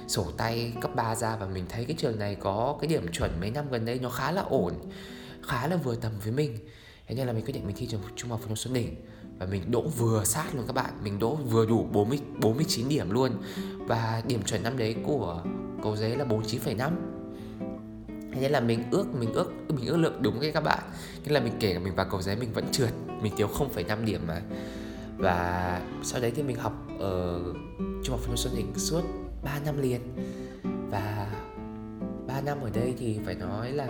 sổ 0.08 0.26
tay 0.38 0.74
cấp 0.82 0.96
3 0.96 1.16
ra 1.16 1.36
và 1.36 1.46
mình 1.46 1.66
thấy 1.70 1.86
cái 1.86 1.96
trường 2.00 2.20
này 2.20 2.36
có 2.36 2.78
cái 2.82 2.88
điểm 2.88 3.08
chuẩn 3.12 3.32
mấy 3.42 3.52
năm 3.52 3.66
gần 3.72 3.86
đây 3.86 4.00
nó 4.00 4.10
khá 4.10 4.32
là 4.32 4.42
ổn 4.42 4.74
khá 5.48 5.68
là 5.68 5.76
vừa 5.76 5.96
tầm 5.96 6.12
với 6.24 6.32
mình. 6.32 6.58
Thế 7.08 7.16
nên 7.16 7.28
là 7.28 7.34
mình 7.34 7.46
quyết 7.46 7.54
định 7.54 7.68
mình 7.68 7.76
thi 7.80 7.88
trường 7.88 8.02
trung 8.16 8.30
học 8.30 8.40
phổ 8.40 8.48
thông 8.48 8.56
Xuân 8.56 8.74
Đỉnh. 8.74 8.96
Và 9.40 9.46
mình 9.46 9.72
đỗ 9.72 9.82
vừa 9.82 10.24
sát 10.24 10.56
luôn 10.56 10.64
các 10.68 10.74
bạn 10.74 10.94
mình 11.04 11.20
đỗ 11.20 11.36
vừa 11.36 11.66
đủ 11.66 11.88
40 11.92 12.20
49 12.42 12.90
điểm 12.90 13.12
luôn. 13.12 13.32
Và 13.78 14.22
điểm 14.28 14.44
chuẩn 14.44 14.64
năm 14.64 14.78
đấy 14.78 14.96
của 15.06 15.44
cầu 15.84 15.96
giấy 15.96 16.16
là 16.16 16.26
49,5 16.26 16.92
thế 18.34 18.42
nên 18.42 18.52
là 18.52 18.60
mình 18.60 18.84
ước 18.92 19.06
mình 19.20 19.34
ước 19.34 19.52
mình 19.70 19.86
ước 19.86 19.98
lượng 19.98 20.22
đúng 20.22 20.40
cái 20.40 20.52
các 20.52 20.64
bạn. 20.64 20.80
Nên 21.24 21.34
là 21.34 21.40
mình 21.40 21.54
kể 21.60 21.74
cả 21.74 21.80
mình 21.80 21.96
vào 21.96 22.08
cầu 22.12 22.22
giấy 22.22 22.36
mình 22.36 22.54
vẫn 22.54 22.72
trượt 22.72 22.94
mình 23.22 23.34
thiếu 23.38 23.48
0,5 23.48 24.06
điểm 24.06 24.22
mà 24.28 24.42
và 25.20 25.82
sau 26.04 26.22
đấy 26.22 26.32
thì 26.36 26.44
mình 26.44 26.56
học 26.56 26.74
ở 27.00 27.42
trung 28.04 28.16
học 28.16 28.20
phổ 28.20 28.28
thông 28.28 28.38
Xuân 28.38 28.54
Đình 28.56 28.74
suốt 28.76 29.02
3 29.44 29.60
năm 29.66 29.82
liền. 29.82 30.02
Và 30.92 31.32
3 32.28 32.42
năm 32.42 32.62
ở 32.62 32.70
đây 32.70 32.94
thì 33.00 33.20
phải 33.26 33.36
nói 33.36 33.72
là 33.72 33.88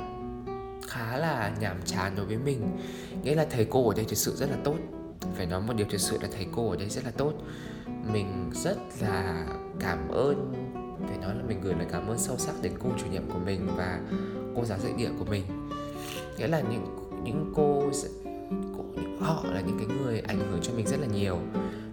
khá 0.88 1.18
là 1.18 1.52
nhàm 1.60 1.78
chán 1.86 2.14
đối 2.16 2.26
với 2.26 2.38
mình. 2.38 2.78
Nghĩa 3.24 3.36
là 3.36 3.46
thầy 3.50 3.66
cô 3.66 3.90
ở 3.90 3.96
đây 3.96 4.06
thực 4.06 4.18
sự 4.18 4.36
rất 4.36 4.50
là 4.50 4.58
tốt. 4.64 4.76
Phải 5.36 5.46
nói 5.46 5.62
một 5.62 5.74
điều 5.76 5.88
thực 5.90 6.02
sự 6.02 6.18
là 6.22 6.28
thầy 6.32 6.48
cô 6.56 6.70
ở 6.70 6.78
đây 6.78 6.90
rất 6.90 7.06
là 7.06 7.12
tốt. 7.12 7.34
Mình 8.14 8.52
rất 8.54 8.78
là 9.00 9.48
cảm 9.80 10.10
ơn, 10.10 10.54
phải 11.08 11.18
nói 11.18 11.36
là 11.36 11.44
mình 11.48 11.62
gửi 11.62 11.74
lời 11.74 11.88
cảm 11.92 12.08
ơn 12.08 12.18
sâu 12.18 12.38
sắc 12.38 12.56
đến 12.62 12.74
cô 12.84 12.90
chủ 13.00 13.06
nhiệm 13.12 13.30
của 13.32 13.40
mình 13.40 13.68
và 13.76 14.00
cô 14.56 14.66
giáo 14.66 14.80
dạy 14.80 14.94
địa 14.98 15.10
của 15.20 15.26
mình. 15.26 15.44
Nghĩa 16.38 16.48
là 16.48 16.62
những 16.62 16.86
những 17.24 17.52
cô 17.56 17.90
họ 19.20 19.44
là 19.54 19.62
những 19.62 19.78
cái 19.78 19.88
người 19.98 20.20
ảnh 20.20 20.40
hưởng 20.40 20.60
cho 20.62 20.74
mình 20.74 20.88
rất 20.88 21.00
là 21.00 21.08
nhiều. 21.08 21.40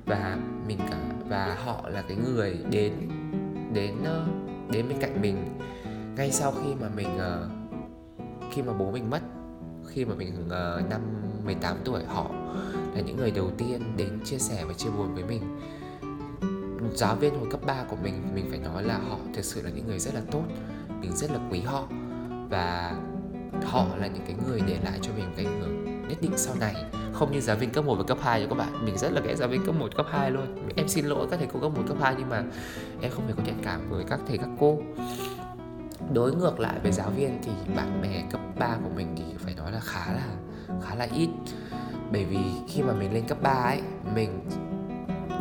Và 0.06 0.38
mình 0.66 0.78
cả, 0.78 0.98
và 1.28 1.56
họ 1.64 1.88
là 1.88 2.02
cái 2.08 2.16
người 2.16 2.58
đến 2.70 2.92
đến 3.72 3.94
ờ, 4.04 4.26
đến 4.70 4.88
bên 4.88 4.98
cạnh 5.00 5.22
mình 5.22 5.36
ngay 6.16 6.32
sau 6.32 6.52
khi 6.52 6.74
mà 6.80 6.88
mình 6.96 7.18
ờ, 7.18 7.48
khi 8.50 8.62
mà 8.62 8.72
bố 8.72 8.90
mình 8.90 9.10
mất. 9.10 9.20
Khi 9.86 10.04
mà 10.04 10.14
mình 10.14 10.48
ờ, 10.50 10.82
năm 10.90 11.00
18 11.44 11.76
tuổi, 11.84 12.04
họ 12.04 12.30
là 12.94 13.00
những 13.06 13.16
người 13.16 13.30
đầu 13.30 13.50
tiên 13.58 13.82
đến 13.96 14.20
chia 14.24 14.38
sẻ 14.38 14.64
và 14.64 14.74
chia 14.74 14.90
buồn 14.90 15.14
với 15.14 15.24
mình. 15.24 15.42
Giáo 16.94 17.16
viên 17.16 17.38
hồi 17.38 17.48
cấp 17.50 17.60
3 17.66 17.84
của 17.88 17.96
mình 18.02 18.22
mình 18.34 18.46
phải 18.50 18.58
nói 18.58 18.82
là 18.82 18.98
họ 19.08 19.18
thực 19.34 19.44
sự 19.44 19.62
là 19.62 19.70
những 19.70 19.86
người 19.86 19.98
rất 19.98 20.14
là 20.14 20.20
tốt. 20.30 20.42
Mình 21.00 21.12
rất 21.16 21.30
là 21.30 21.38
quý 21.50 21.60
họ. 21.60 21.88
Và 22.50 22.96
họ 23.64 23.86
là 23.96 24.06
những 24.06 24.22
cái 24.26 24.36
người 24.46 24.60
để 24.66 24.78
lại 24.84 24.98
cho 25.02 25.12
mình 25.16 25.32
cái 25.36 25.46
ảnh 25.46 25.60
hưởng 25.60 25.84
nhất 26.08 26.18
định 26.20 26.32
sau 26.36 26.54
này 26.60 26.74
không 27.18 27.32
như 27.32 27.40
giáo 27.40 27.56
viên 27.56 27.70
cấp 27.70 27.84
1 27.84 27.94
và 27.94 28.04
cấp 28.04 28.18
2 28.20 28.40
cho 28.40 28.46
các 28.48 28.54
bạn. 28.54 28.84
Mình 28.84 28.98
rất 28.98 29.12
là 29.12 29.20
ghét 29.20 29.34
giáo 29.34 29.48
viên 29.48 29.66
cấp 29.66 29.74
1 29.74 29.96
cấp 29.96 30.06
2 30.10 30.30
luôn. 30.30 30.68
Em 30.76 30.88
xin 30.88 31.06
lỗi 31.06 31.26
các 31.30 31.36
thầy 31.36 31.48
cô 31.52 31.60
cấp 31.60 31.72
1 31.76 31.82
cấp 31.88 31.96
2 32.00 32.14
nhưng 32.18 32.28
mà 32.28 32.44
em 33.00 33.10
không 33.10 33.26
hề 33.26 33.32
có 33.36 33.42
thiện 33.46 33.58
cảm 33.62 33.90
với 33.90 34.04
các 34.04 34.20
thầy 34.28 34.38
các 34.38 34.48
cô. 34.60 34.78
Đối 36.12 36.34
ngược 36.34 36.60
lại 36.60 36.74
với 36.82 36.92
giáo 36.92 37.10
viên 37.10 37.38
thì 37.42 37.52
bạn 37.76 38.02
bè 38.02 38.22
cấp 38.30 38.40
3 38.58 38.76
của 38.82 38.90
mình 38.96 39.14
thì 39.16 39.24
phải 39.38 39.54
nói 39.54 39.72
là 39.72 39.80
khá 39.80 40.12
là 40.12 40.26
khá 40.82 40.94
là 40.94 41.08
ít. 41.14 41.28
Bởi 42.12 42.24
vì 42.24 42.38
khi 42.68 42.82
mà 42.82 42.92
mình 42.92 43.14
lên 43.14 43.24
cấp 43.28 43.38
3 43.42 43.50
ấy 43.50 43.80
mình 44.14 44.40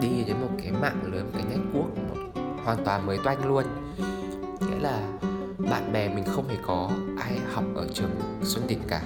đi 0.02 0.24
đến 0.28 0.36
một 0.42 0.50
cái 0.64 0.72
mạng 0.72 1.00
lưới 1.06 1.24
một 1.24 1.30
cái 1.34 1.44
network 1.44 2.08
một, 2.10 2.42
hoàn 2.64 2.86
toàn 2.86 3.06
mới 3.06 3.18
toanh 3.24 3.46
luôn. 3.46 3.66
Nghĩa 4.60 4.80
là 4.82 5.02
bạn 5.72 5.94
bè 5.94 6.10
mình 6.10 6.24
không 6.26 6.48
hề 6.48 6.58
có 6.68 6.92
ai 7.20 7.40
học 7.54 7.64
ở 7.76 7.88
trường 7.94 8.12
Xuân 8.44 8.68
Đình 8.68 8.80
cả. 8.88 9.02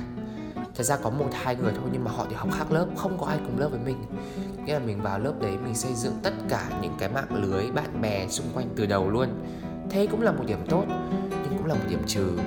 Thật 0.75 0.83
ra 0.83 0.97
có 0.97 1.09
một 1.09 1.29
hai 1.33 1.55
người 1.55 1.71
thôi, 1.75 1.89
nhưng 1.91 2.03
mà 2.03 2.11
họ 2.11 2.25
thì 2.29 2.35
học 2.35 2.49
khác 2.51 2.71
lớp, 2.71 2.85
Không 2.95 3.17
có 3.17 3.25
ai 3.25 3.39
cùng 3.45 3.59
lớp 3.59 3.67
với 3.67 3.79
mình. 3.85 3.97
Nghĩa 4.65 4.73
là 4.73 4.79
mình 4.79 5.01
vào 5.01 5.19
lớp 5.19 5.33
đấy, 5.41 5.57
mình 5.63 5.75
xây 5.75 5.93
dựng 5.93 6.13
tất 6.23 6.33
cả 6.49 6.69
những 6.81 6.93
cái 6.99 7.09
mạng 7.09 7.43
lưới 7.43 7.71
bạn 7.71 8.01
bè 8.01 8.27
xung 8.27 8.45
quanh 8.53 8.69
từ 8.75 8.85
đầu 8.85 9.09
luôn. 9.09 9.29
Thế 9.89 10.07
cũng 10.11 10.21
là 10.21 10.31
một 10.31 10.43
điểm 10.47 10.59
tốt, 10.69 10.85
Nhưng 11.31 11.57
cũng 11.57 11.65
là 11.65 11.75
một 11.75 11.85
điểm 11.89 12.01
trừ. 12.07 12.37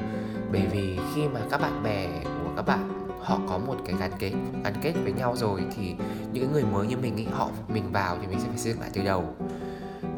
Bởi 0.53 0.67
vì 0.73 0.99
khi 1.15 1.29
mà 1.29 1.41
các 1.51 1.61
bạn 1.61 1.83
bè 1.83 2.09
của 2.25 2.51
các 2.57 2.63
bạn, 2.63 3.09
họ 3.21 3.39
có 3.49 3.59
một 3.59 3.77
cái 3.87 3.97
gắn 4.01 4.11
kết 4.19 4.33
gắn 4.65 4.75
kết 4.83 4.93
với 5.03 5.13
nhau 5.13 5.37
rồi, 5.37 5.65
thì 5.77 5.95
những 6.33 6.45
cái 6.45 6.53
người 6.53 6.65
mới 6.65 6.87
như 6.87 6.97
mình 6.97 7.17
ý, 7.17 7.25
họ, 7.33 7.49
mình 7.69 7.93
vào 7.93 8.19
thì 8.21 8.27
mình 8.27 8.41
sẽ 8.41 8.49
phải 8.49 8.59
xây 8.59 8.73
dựng 8.73 8.81
lại 8.81 8.91
từ 8.93 9.03
đầu. 9.03 9.25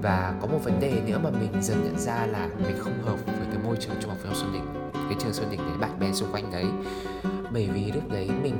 Và 0.03 0.35
có 0.41 0.47
một 0.47 0.59
vấn 0.65 0.81
đề 0.81 1.03
nữa 1.07 1.19
mà 1.23 1.31
mình 1.31 1.63
dần 1.63 1.85
nhận 1.85 1.99
ra 1.99 2.27
là 2.27 2.49
mình 2.65 2.77
không 2.79 3.03
hợp 3.03 3.17
với 3.27 3.47
cái 3.53 3.59
môi 3.65 3.77
trường 3.77 3.95
trung 4.01 4.11
học 4.11 4.19
phổ 4.23 4.29
thông 4.29 4.39
Xuân 4.39 4.53
Đỉnh 4.53 4.94
cái 5.09 5.19
trường 5.19 5.33
Xuân 5.33 5.51
Đỉnh 5.51 5.61
đấy 5.61 5.79
bạn 5.81 5.99
bè 6.01 6.13
xung 6.13 6.33
quanh 6.33 6.53
đấy. 6.53 6.65
Bởi 7.53 7.69
vì 7.75 7.93
lúc 7.93 8.09
đấy 8.13 8.31
mình 8.43 8.57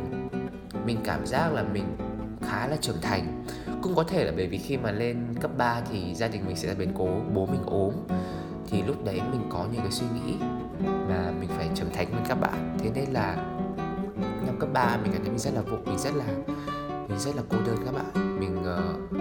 mình 0.87 0.99
cảm 1.05 1.27
giác 1.27 1.53
là 1.53 1.63
mình 1.73 1.97
khá 2.43 2.67
là 2.67 2.77
trưởng 2.81 3.01
thành. 3.03 3.45
Cũng 3.83 3.95
có 3.95 4.05
thể 4.05 4.25
là 4.25 4.33
bởi 4.37 4.47
vì 4.47 4.59
khi 4.59 4.77
mà 4.77 4.93
lên 4.93 5.35
cấp 5.41 5.51
3 5.59 5.81
thì 5.91 6.15
gia 6.15 6.29
đình 6.29 6.47
mình 6.47 6.57
sẽ 6.57 6.69
ra 6.69 6.75
biến 6.75 6.93
cố 6.99 7.09
bố 7.35 7.47
mình 7.47 7.63
ốm. 7.67 7.93
Thì 8.67 8.83
lúc 8.83 9.05
đấy 9.05 9.21
mình 9.33 9.43
có 9.51 9.67
những 9.73 9.83
cái 9.83 9.91
suy 9.91 10.07
nghĩ 10.15 10.35
mà 10.81 11.33
mình 11.41 11.49
phải 11.57 11.69
trưởng 11.75 11.91
thành 11.93 12.07
với 12.13 12.23
các 12.29 12.35
bạn. 12.35 12.77
Thế 12.79 12.91
nên 12.95 13.13
là 13.13 13.37
năm 14.47 14.59
cấp 14.59 14.69
3 14.73 14.97
mình 15.03 15.13
cảm 15.13 15.23
thấy 15.23 15.31
mình 15.31 15.39
rất 15.39 15.55
là 15.55 15.61
vụ 15.61 15.77
mình 15.85 15.99
rất 15.99 16.15
là 16.15 16.25
mình 17.09 17.19
rất 17.19 17.37
là 17.37 17.43
cô 17.49 17.57
đơn 17.67 17.77
các 17.85 17.93
bạn. 17.95 18.41
Mình 18.41 18.57
uh, 18.59 19.13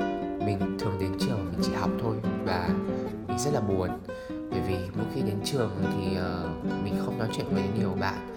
mình 0.45 0.77
thường 0.79 0.97
đến 0.99 1.12
trường 1.19 1.45
mình 1.51 1.59
chỉ 1.62 1.73
học 1.73 1.89
thôi 2.01 2.15
và 2.45 2.69
mình 3.27 3.38
rất 3.38 3.53
là 3.53 3.59
buồn 3.59 3.89
vì 4.67 4.76
mỗi 4.95 5.06
khi 5.15 5.21
đến 5.21 5.36
trường 5.45 5.71
thì 5.82 6.17
uh, 6.17 6.84
mình 6.84 6.93
không 7.06 7.19
nói 7.19 7.28
chuyện 7.38 7.45
với 7.52 7.63
nhiều 7.80 7.93
bạn. 7.99 8.36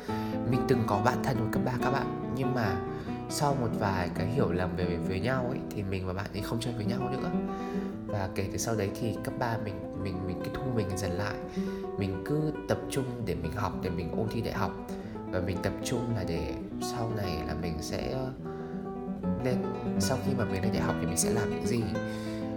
Mình 0.50 0.60
từng 0.68 0.82
có 0.86 1.02
bạn 1.04 1.18
thân 1.24 1.36
hồi 1.36 1.48
cấp 1.52 1.62
3 1.64 1.72
các 1.82 1.90
bạn 1.90 2.32
nhưng 2.36 2.54
mà 2.54 2.76
sau 3.30 3.56
một 3.60 3.68
vài 3.78 4.10
cái 4.14 4.26
hiểu 4.26 4.52
lầm 4.52 4.76
về 4.76 4.98
với 5.08 5.20
nhau 5.20 5.46
ấy 5.50 5.58
thì 5.70 5.82
mình 5.82 6.06
và 6.06 6.12
bạn 6.12 6.26
ấy 6.34 6.42
không 6.42 6.60
chơi 6.60 6.74
với 6.74 6.84
nhau 6.84 7.10
nữa. 7.12 7.30
Và 8.06 8.28
kể 8.34 8.48
từ 8.52 8.58
sau 8.58 8.74
đấy 8.74 8.90
thì 9.00 9.16
cấp 9.24 9.34
3 9.38 9.56
mình 9.64 9.74
mình 10.02 10.26
mình 10.26 10.40
cái 10.40 10.50
thu 10.54 10.62
mình 10.74 10.88
dần 10.96 11.12
lại. 11.12 11.34
Mình 11.98 12.22
cứ 12.26 12.52
tập 12.68 12.78
trung 12.90 13.04
để 13.26 13.34
mình 13.34 13.52
học 13.52 13.72
để 13.82 13.90
mình 13.90 14.10
ôn 14.16 14.26
thi 14.30 14.40
đại 14.40 14.54
học. 14.54 14.72
Và 15.30 15.40
mình 15.40 15.56
tập 15.62 15.72
trung 15.84 16.16
là 16.16 16.24
để 16.28 16.54
sau 16.80 17.10
này 17.16 17.38
là 17.46 17.54
mình 17.62 17.76
sẽ 17.80 18.12
ờ, 18.12 18.32
lên 19.44 19.56
sau 19.98 20.18
khi 20.26 20.32
mà 20.38 20.44
mình 20.44 20.62
lên 20.62 20.72
đại 20.72 20.82
học 20.82 20.94
thì 21.00 21.06
mình 21.06 21.16
sẽ 21.16 21.30
làm 21.30 21.50
những 21.50 21.66
gì 21.66 21.82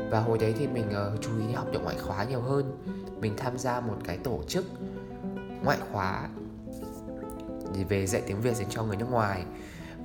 và 0.09 0.19
hồi 0.19 0.37
đấy 0.37 0.53
thì 0.57 0.67
mình 0.67 0.85
uh, 0.89 1.21
chú 1.21 1.29
ý 1.39 1.53
học 1.53 1.67
được 1.71 1.79
ngoại 1.83 1.97
khóa 1.97 2.23
nhiều 2.23 2.41
hơn. 2.41 2.77
Mình 3.21 3.33
tham 3.37 3.57
gia 3.57 3.79
một 3.79 3.97
cái 4.03 4.17
tổ 4.17 4.39
chức 4.47 4.65
ngoại 5.63 5.77
khóa 5.91 6.29
về 7.89 8.07
dạy 8.07 8.21
tiếng 8.27 8.41
Việt 8.41 8.55
dành 8.55 8.69
cho 8.69 8.83
người 8.83 8.97
nước 8.97 9.11
ngoài. 9.11 9.43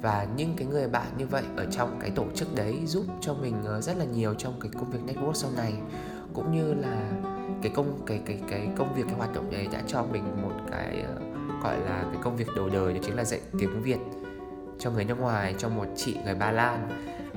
Và 0.02 0.26
những 0.36 0.54
cái 0.56 0.66
người 0.66 0.88
bạn 0.88 1.06
như 1.18 1.26
vậy 1.26 1.42
ở 1.56 1.66
trong 1.70 1.98
cái 2.00 2.10
tổ 2.10 2.26
chức 2.34 2.54
đấy 2.54 2.80
giúp 2.86 3.04
cho 3.20 3.34
mình 3.34 3.54
ờ, 3.64 3.80
rất 3.80 3.96
là 3.96 4.04
nhiều 4.04 4.34
trong 4.34 4.60
cái 4.60 4.70
công 4.74 4.90
việc 4.90 4.98
network 5.06 5.32
sau 5.32 5.50
này. 5.56 5.74
Cũng 6.32 6.52
như 6.52 6.74
là 6.74 7.12
cái 7.62 7.72
công 7.74 8.00
cái 8.06 8.20
cái 8.26 8.40
cái 8.50 8.68
công 8.76 8.94
việc 8.94 9.02
cái 9.06 9.14
hoạt 9.14 9.34
động 9.34 9.50
đấy 9.50 9.68
đã 9.72 9.82
cho 9.86 10.02
mình 10.02 10.42
một 10.42 10.52
cái 10.70 11.04
ờ, 11.06 11.20
gọi 11.62 11.80
là 11.80 12.04
cái 12.12 12.22
công 12.22 12.36
việc 12.36 12.48
đầu 12.56 12.68
đời 12.68 12.94
đó 12.94 13.00
chính 13.04 13.16
là 13.16 13.24
dạy 13.24 13.40
tiếng 13.58 13.82
Việt 13.82 13.98
cho 14.78 14.90
người 14.90 15.04
nước 15.04 15.20
ngoài 15.20 15.54
cho 15.58 15.68
một 15.68 15.86
chị 15.96 16.16
người 16.24 16.34
Ba 16.34 16.50
Lan. 16.50 16.88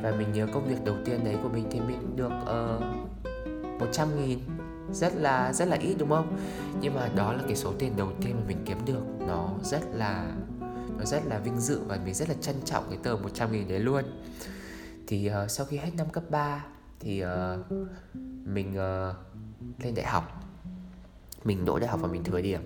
Và 0.02 0.12
mình 0.12 0.34
nhớ 0.34 0.47
công 0.54 0.67
việc 0.67 0.84
đầu 0.86 0.95
tiên 1.06 1.23
đấy 1.23 1.36
của 1.43 1.50
mình 1.50 1.67
thì 1.71 1.80
mình 1.80 2.15
được 2.15 2.32
ờ, 2.45 2.80
uh, 3.76 3.80
100 3.80 4.08
nghìn. 4.17 4.39
Rất 4.91 5.15
là 5.15 5.54
rất 5.54 5.67
là 5.67 5.78
ít 5.78 5.95
đúng 6.00 6.10
không? 6.10 6.38
Nhưng 6.82 6.95
mà 6.95 7.10
đó 7.15 7.34
là 7.34 7.43
cái 7.47 7.56
số 7.56 7.73
tiền 7.80 7.93
đầu 7.97 8.12
tiên 8.21 8.36
mà 8.36 8.43
mình 8.47 8.58
kiếm 8.65 8.78
được. 8.86 9.04
Nó 9.28 9.50
rất 9.63 9.82
là 9.93 10.32
nó 10.97 11.06
rất 11.06 11.26
là 11.26 11.39
vinh 11.39 11.60
dự 11.60 11.80
và 11.88 12.00
mình 12.06 12.13
rất 12.13 12.30
là 12.30 12.36
trân 12.41 12.56
trọng 12.65 12.84
cái 12.89 13.00
tờ 13.04 13.15
100 13.15 13.52
nghìn 13.52 13.67
đấy 13.67 13.80
luôn. 13.80 14.04
Thì 15.08 15.32
uh, 15.43 15.52
sau 15.52 15.65
khi 15.65 15.78
hết 15.78 15.91
năm 15.97 16.10
cấp 16.10 16.23
3 16.30 16.65
thì 17.00 17.23
uh, 17.23 17.30
mình 18.45 18.69
uh, 18.69 19.15
lên 19.84 19.95
đại 19.95 20.06
học. 20.06 20.43
Mình 21.43 21.65
đỗ 21.65 21.80
đại 21.80 21.89
học 21.89 22.00
và 22.02 22.08
mình 22.08 22.23
thừa 22.23 22.41
điểm. 22.41 22.62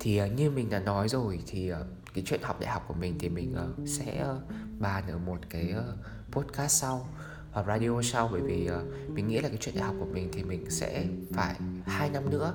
Thì 0.00 0.22
uh, 0.22 0.32
như 0.36 0.50
mình 0.50 0.70
đã 0.70 0.78
nói 0.78 1.08
rồi 1.08 1.40
thì 1.46 1.72
uh, 1.72 1.76
cái 2.14 2.24
chuyện 2.26 2.40
học 2.42 2.60
đại 2.60 2.70
học 2.70 2.84
của 2.88 2.94
mình 2.94 3.16
thì 3.18 3.28
mình 3.28 3.54
uh, 3.54 3.88
sẽ 3.88 4.26
uh, 4.30 4.52
bàn 4.78 5.04
ở 5.08 5.18
một 5.18 5.38
cái 5.50 5.74
uh, 5.78 5.84
podcast 6.32 6.80
sau 6.80 7.08
hoặc 7.52 7.66
radio 7.66 8.02
sau. 8.02 8.28
Bởi 8.32 8.40
vì 8.40 8.68
uh, 8.70 9.10
mình 9.10 9.28
nghĩ 9.28 9.40
là 9.40 9.48
cái 9.48 9.58
chuyện 9.60 9.74
đại 9.74 9.84
học 9.84 9.94
của 9.98 10.06
mình 10.12 10.28
thì 10.32 10.42
mình 10.42 10.70
sẽ 10.70 11.06
phải 11.32 11.56
hai 11.86 12.10
năm 12.10 12.30
nữa. 12.30 12.54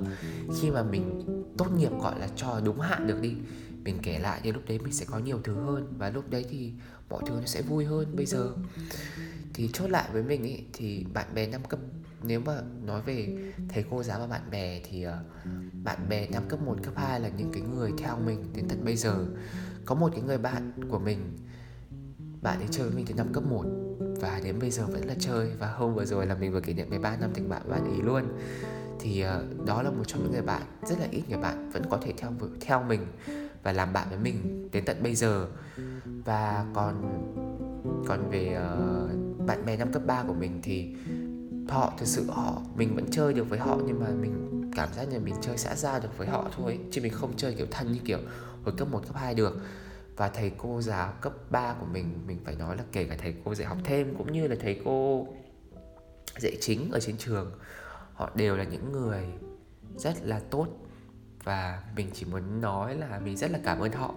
Khi 0.62 0.72
mà 0.72 0.84
mình 0.84 1.24
tốt 1.58 1.68
nghiệp 1.78 1.92
gọi 2.02 2.20
là 2.20 2.28
cho 2.36 2.62
đúng 2.66 2.80
hạn 2.80 3.08
được 3.08 3.22
đi 3.22 3.36
mình 3.84 4.00
kể 4.04 4.20
lại 4.20 4.40
thì 4.44 4.52
lúc 4.52 4.64
đấy 4.68 4.80
mình 4.80 4.94
sẽ 4.94 5.06
có 5.06 5.20
nhiều 5.20 5.40
thứ 5.44 5.54
hơn 5.54 5.94
và 5.98 6.10
lúc 6.10 6.30
đấy 6.30 6.46
thì 6.50 6.72
mọi 7.10 7.24
thứ 7.26 7.36
nó 7.40 7.46
sẽ 7.46 7.62
vui 7.62 7.86
hơn. 7.86 8.16
Bây 8.16 8.26
giờ 8.26 8.52
thì 9.54 9.70
chốt 9.74 9.88
lại 9.88 10.10
với 10.14 10.24
mình 10.24 10.44
ý 10.44 10.60
thì 10.74 11.06
bạn 11.14 11.28
bè 11.34 11.48
năm 11.48 11.62
cấp 11.70 11.80
nếu 12.24 12.40
mà 12.46 12.62
nói 12.86 13.02
về 13.02 13.38
thầy 13.70 13.86
cô 13.90 14.04
giáo 14.04 14.20
và 14.20 14.28
bạn 14.28 14.42
bè 14.52 14.82
thì 14.90 15.08
uh, 15.08 15.14
bạn 15.84 16.10
bè 16.10 16.28
năm 16.30 16.44
cấp 16.50 16.62
1, 16.62 16.76
cấp 16.84 16.94
2 16.96 17.20
là 17.20 17.30
những 17.38 17.52
cái 17.54 17.62
người 17.62 17.92
theo 17.98 18.18
mình 18.26 18.46
đến 18.56 18.66
tận 18.70 18.86
bây 18.86 18.96
giờ. 18.96 19.26
Có 19.86 19.96
một 19.96 20.10
cái 20.12 20.22
người 20.22 20.38
bạn 20.38 20.72
của 20.90 21.00
mình 21.00 21.38
bạn 22.42 22.60
ấy 22.60 22.68
chơi 22.72 22.88
với 22.88 22.96
mình 22.96 23.06
từ 23.06 23.14
năm 23.14 23.34
cấp 23.34 23.44
1 23.50 23.66
và 24.22 24.42
đến 24.44 24.60
bây 24.60 24.72
giờ 24.72 24.86
vẫn 24.88 25.06
là 25.06 25.16
chơi. 25.20 25.50
Và 25.60 25.72
hôm 25.72 25.96
vừa 25.96 26.06
rồi 26.06 26.26
là 26.26 26.36
mình 26.36 26.52
vừa 26.52 26.62
kỷ 26.62 26.74
niệm 26.74 26.90
13 26.90 27.18
năm 27.18 27.30
tình 27.34 27.50
bạn 27.50 27.70
bạn 27.70 27.86
ấy 27.86 28.02
luôn. 28.04 28.24
Thì 29.00 29.26
uh, 29.26 29.66
đó 29.66 29.82
là 29.82 29.90
một 29.90 30.04
trong 30.08 30.24
những 30.24 30.32
người 30.32 30.42
bạn 30.42 30.62
rất 30.84 31.00
là 31.00 31.08
ít 31.12 31.24
người 31.30 31.40
bạn 31.40 31.70
vẫn 31.70 31.84
có 31.90 31.98
thể 32.02 32.14
theo 32.18 32.32
theo 32.62 32.84
mình 32.84 33.06
và 33.64 33.72
làm 33.72 33.94
bạn 33.94 34.10
với 34.10 34.20
mình 34.20 34.70
đến 34.72 34.86
tận 34.86 35.04
bây 35.04 35.16
giờ. 35.16 35.48
Và 36.06 36.66
còn 36.74 37.24
còn 38.08 38.30
về 38.30 38.58
uh, 38.58 39.48
bạn 39.48 39.66
bè 39.66 39.78
năm 39.78 39.92
cấp 39.92 40.02
3 40.06 40.24
của 40.24 40.34
mình 40.34 40.60
thì 40.64 40.96
họ 41.70 41.94
thực 41.98 42.06
sự 42.06 42.26
họ 42.30 42.62
mình 42.76 42.96
vẫn 42.96 43.06
chơi 43.12 43.34
được 43.34 43.50
với 43.50 43.60
họ 43.60 43.78
nhưng 43.88 44.00
mà 44.00 44.08
mình 44.10 44.72
cảm 44.76 44.94
giác 44.94 45.04
như 45.04 45.20
mình 45.20 45.36
chơi 45.42 45.58
xã 45.58 45.76
giao 45.76 46.00
được 46.00 46.18
với 46.18 46.28
họ 46.28 46.46
thôi 46.58 46.80
chứ 46.92 47.02
mình 47.02 47.14
không 47.14 47.34
chơi 47.38 47.54
kiểu 47.54 47.68
thân 47.72 47.94
như 47.94 48.00
kiểu 48.06 48.20
hồi 48.64 48.74
cấp 48.78 48.88
1, 48.92 49.02
cấp 49.08 49.16
2 49.16 49.34
được. 49.34 49.60
Và 50.16 50.30
thầy 50.30 50.52
cô 50.58 50.82
giáo 50.82 51.14
cấp 51.22 51.34
3 51.50 51.74
của 51.80 51.86
mình 51.86 52.20
mình 52.28 52.38
phải 52.46 52.56
nói 52.56 52.78
là 52.78 52.84
kể 52.92 53.04
cả 53.04 53.16
thầy 53.20 53.36
cô 53.46 53.56
dạy 53.56 53.68
học 53.68 53.78
thêm 53.84 54.16
cũng 54.18 54.34
như 54.34 54.48
là 54.48 54.56
thầy 54.60 54.82
cô 54.86 55.28
dạy 56.40 56.58
chính 56.62 56.92
ở 56.92 57.00
trên 57.00 57.18
trường 57.18 57.52
họ 58.14 58.30
đều 58.36 58.58
là 58.58 58.64
những 58.64 58.92
người 58.92 59.26
rất 59.98 60.14
là 60.24 60.40
tốt. 60.50 60.68
Và 61.44 61.84
mình 61.96 62.10
chỉ 62.14 62.26
muốn 62.26 62.62
nói 62.62 62.96
là 62.96 63.20
mình 63.20 63.38
rất 63.38 63.52
là 63.52 63.60
cảm 63.64 63.80
ơn 63.80 63.92
họ. 63.92 64.14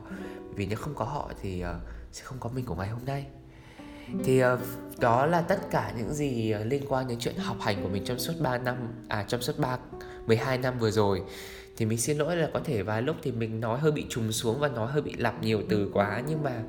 Vì 0.54 0.66
nếu 0.66 0.78
không 0.78 0.94
có 0.94 1.04
họ 1.04 1.30
thì 1.42 1.60
ờ, 1.60 1.80
sẽ 2.12 2.24
không 2.24 2.38
có 2.40 2.50
mình 2.54 2.64
của 2.64 2.74
ngày 2.74 2.88
hôm 2.88 3.04
nay 3.04 3.26
thì 4.24 4.44
uh, 4.44 4.58
đó 4.98 5.26
là 5.26 5.40
tất 5.40 5.70
cả 5.70 5.92
những 5.96 6.14
gì 6.14 6.54
uh, 6.60 6.66
liên 6.66 6.82
quan 6.88 7.08
đến 7.08 7.18
chuyện 7.20 7.36
học 7.36 7.56
hành 7.60 7.82
của 7.82 7.88
mình 7.88 8.04
trong 8.04 8.18
suốt 8.18 8.32
3 8.40 8.58
năm 8.58 8.76
à 9.08 9.24
trong 9.28 9.42
suốt 9.42 9.58
3 9.58 9.78
12 10.26 10.58
năm 10.58 10.78
vừa 10.78 10.90
rồi. 10.90 11.22
Thì 11.76 11.86
mình 11.86 11.98
xin 11.98 12.18
lỗi 12.18 12.36
là 12.36 12.50
có 12.52 12.60
thể 12.64 12.82
vài 12.82 13.02
lúc 13.02 13.16
thì 13.22 13.32
mình 13.32 13.60
nói 13.60 13.78
hơi 13.78 13.92
bị 13.92 14.06
trùng 14.08 14.32
xuống 14.32 14.60
và 14.60 14.68
nói 14.68 14.92
hơi 14.92 15.02
bị 15.02 15.14
lặp 15.16 15.42
nhiều 15.42 15.62
từ 15.68 15.90
quá 15.92 16.22
nhưng 16.28 16.42
mà 16.42 16.62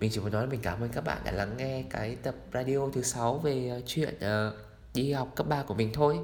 mình 0.00 0.10
chỉ 0.14 0.20
muốn 0.20 0.32
nói 0.32 0.42
là 0.42 0.50
mình 0.50 0.60
cảm 0.62 0.80
ơn 0.80 0.88
các 0.88 1.04
bạn 1.04 1.18
đã 1.24 1.32
lắng 1.32 1.54
nghe 1.56 1.84
cái 1.90 2.16
tập 2.16 2.34
radio 2.54 2.78
thứ 2.92 3.02
sáu 3.02 3.38
về 3.38 3.68
ờ, 3.68 3.80
chuyện 3.86 4.14
uh, 4.14 4.54
đi 4.94 5.12
học 5.12 5.32
cấp 5.36 5.48
3 5.48 5.62
của 5.62 5.74
mình 5.74 5.90
thôi. 5.92 6.18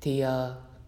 Thì 0.00 0.24
uh, 0.24 0.28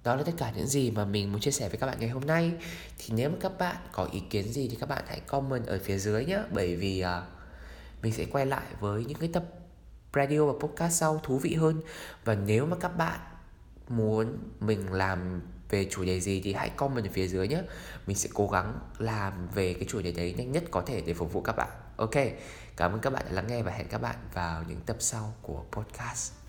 đó 0.05 0.16
là 0.16 0.22
tất 0.22 0.33
cả 0.37 0.53
những 0.57 0.66
gì 0.66 0.90
mà 0.90 1.05
mình 1.05 1.33
muốn 1.33 1.40
chia 1.40 1.51
sẻ 1.51 1.68
với 1.68 1.79
các 1.79 1.87
bạn 1.87 1.96
ngày 2.01 2.09
hôm 2.09 2.27
nay. 2.27 2.53
Thì 2.99 3.14
nếu 3.16 3.31
mà 3.31 3.37
các 3.40 3.59
bạn 3.59 3.77
có 3.92 4.09
ý 4.12 4.20
kiến 4.31 4.53
gì 4.53 4.68
thì 4.68 4.77
các 4.81 4.88
bạn 4.88 5.05
hãy 5.07 5.20
comment 5.20 5.66
ở 5.66 5.79
phía 5.85 5.99
dưới 5.99 6.25
nhé 6.25 6.38
bởi 6.51 6.77
vì 6.77 7.05
uh, 7.05 7.36
mình 8.07 8.14
sẽ 8.14 8.25
quay 8.25 8.47
lại 8.47 8.66
với 8.81 9.05
những 9.05 9.19
cái 9.19 9.31
tập 9.33 9.45
radio 10.14 10.47
và 10.47 10.53
podcast 10.61 11.01
sau 11.01 11.21
thú 11.23 11.38
vị 11.38 11.55
hơn. 11.55 11.81
Và 12.25 12.35
nếu 12.35 12.66
mà 12.66 12.77
các 12.81 12.97
bạn 12.97 13.21
muốn 13.88 14.38
mình 14.61 14.92
làm 14.92 15.42
về 15.71 15.88
chủ 15.90 16.05
đề 16.05 16.21
gì 16.21 16.40
thì 16.45 16.53
hãy 16.53 16.71
comment 16.71 17.05
ở 17.05 17.11
phía 17.12 17.27
dưới 17.27 17.49
nhé. 17.49 17.62
Mình 18.07 18.16
sẽ 18.16 18.29
cố 18.35 18.49
gắng 18.49 18.79
làm 18.99 19.49
về 19.55 19.75
cái 19.75 19.85
chủ 19.88 20.01
đề 20.03 20.12
đấy 20.12 20.35
nhanh 20.38 20.53
nhất 20.53 20.64
có 20.71 20.83
thể 20.83 21.01
để 21.01 21.14
phục 21.14 21.33
vụ 21.33 21.40
các 21.40 21.57
bạn. 21.57 21.69
Ok, 21.97 22.14
cảm 22.77 22.92
ơn 22.92 23.01
các 23.01 23.11
bạn 23.11 23.23
đã 23.27 23.33
lắng 23.33 23.47
nghe 23.47 23.62
và 23.62 23.73
hẹn 23.73 23.88
các 23.88 24.01
bạn 24.03 24.16
vào 24.35 24.62
những 24.69 24.81
tập 24.87 24.97
sau 25.01 25.35
của 25.42 25.64
podcast. 25.73 26.46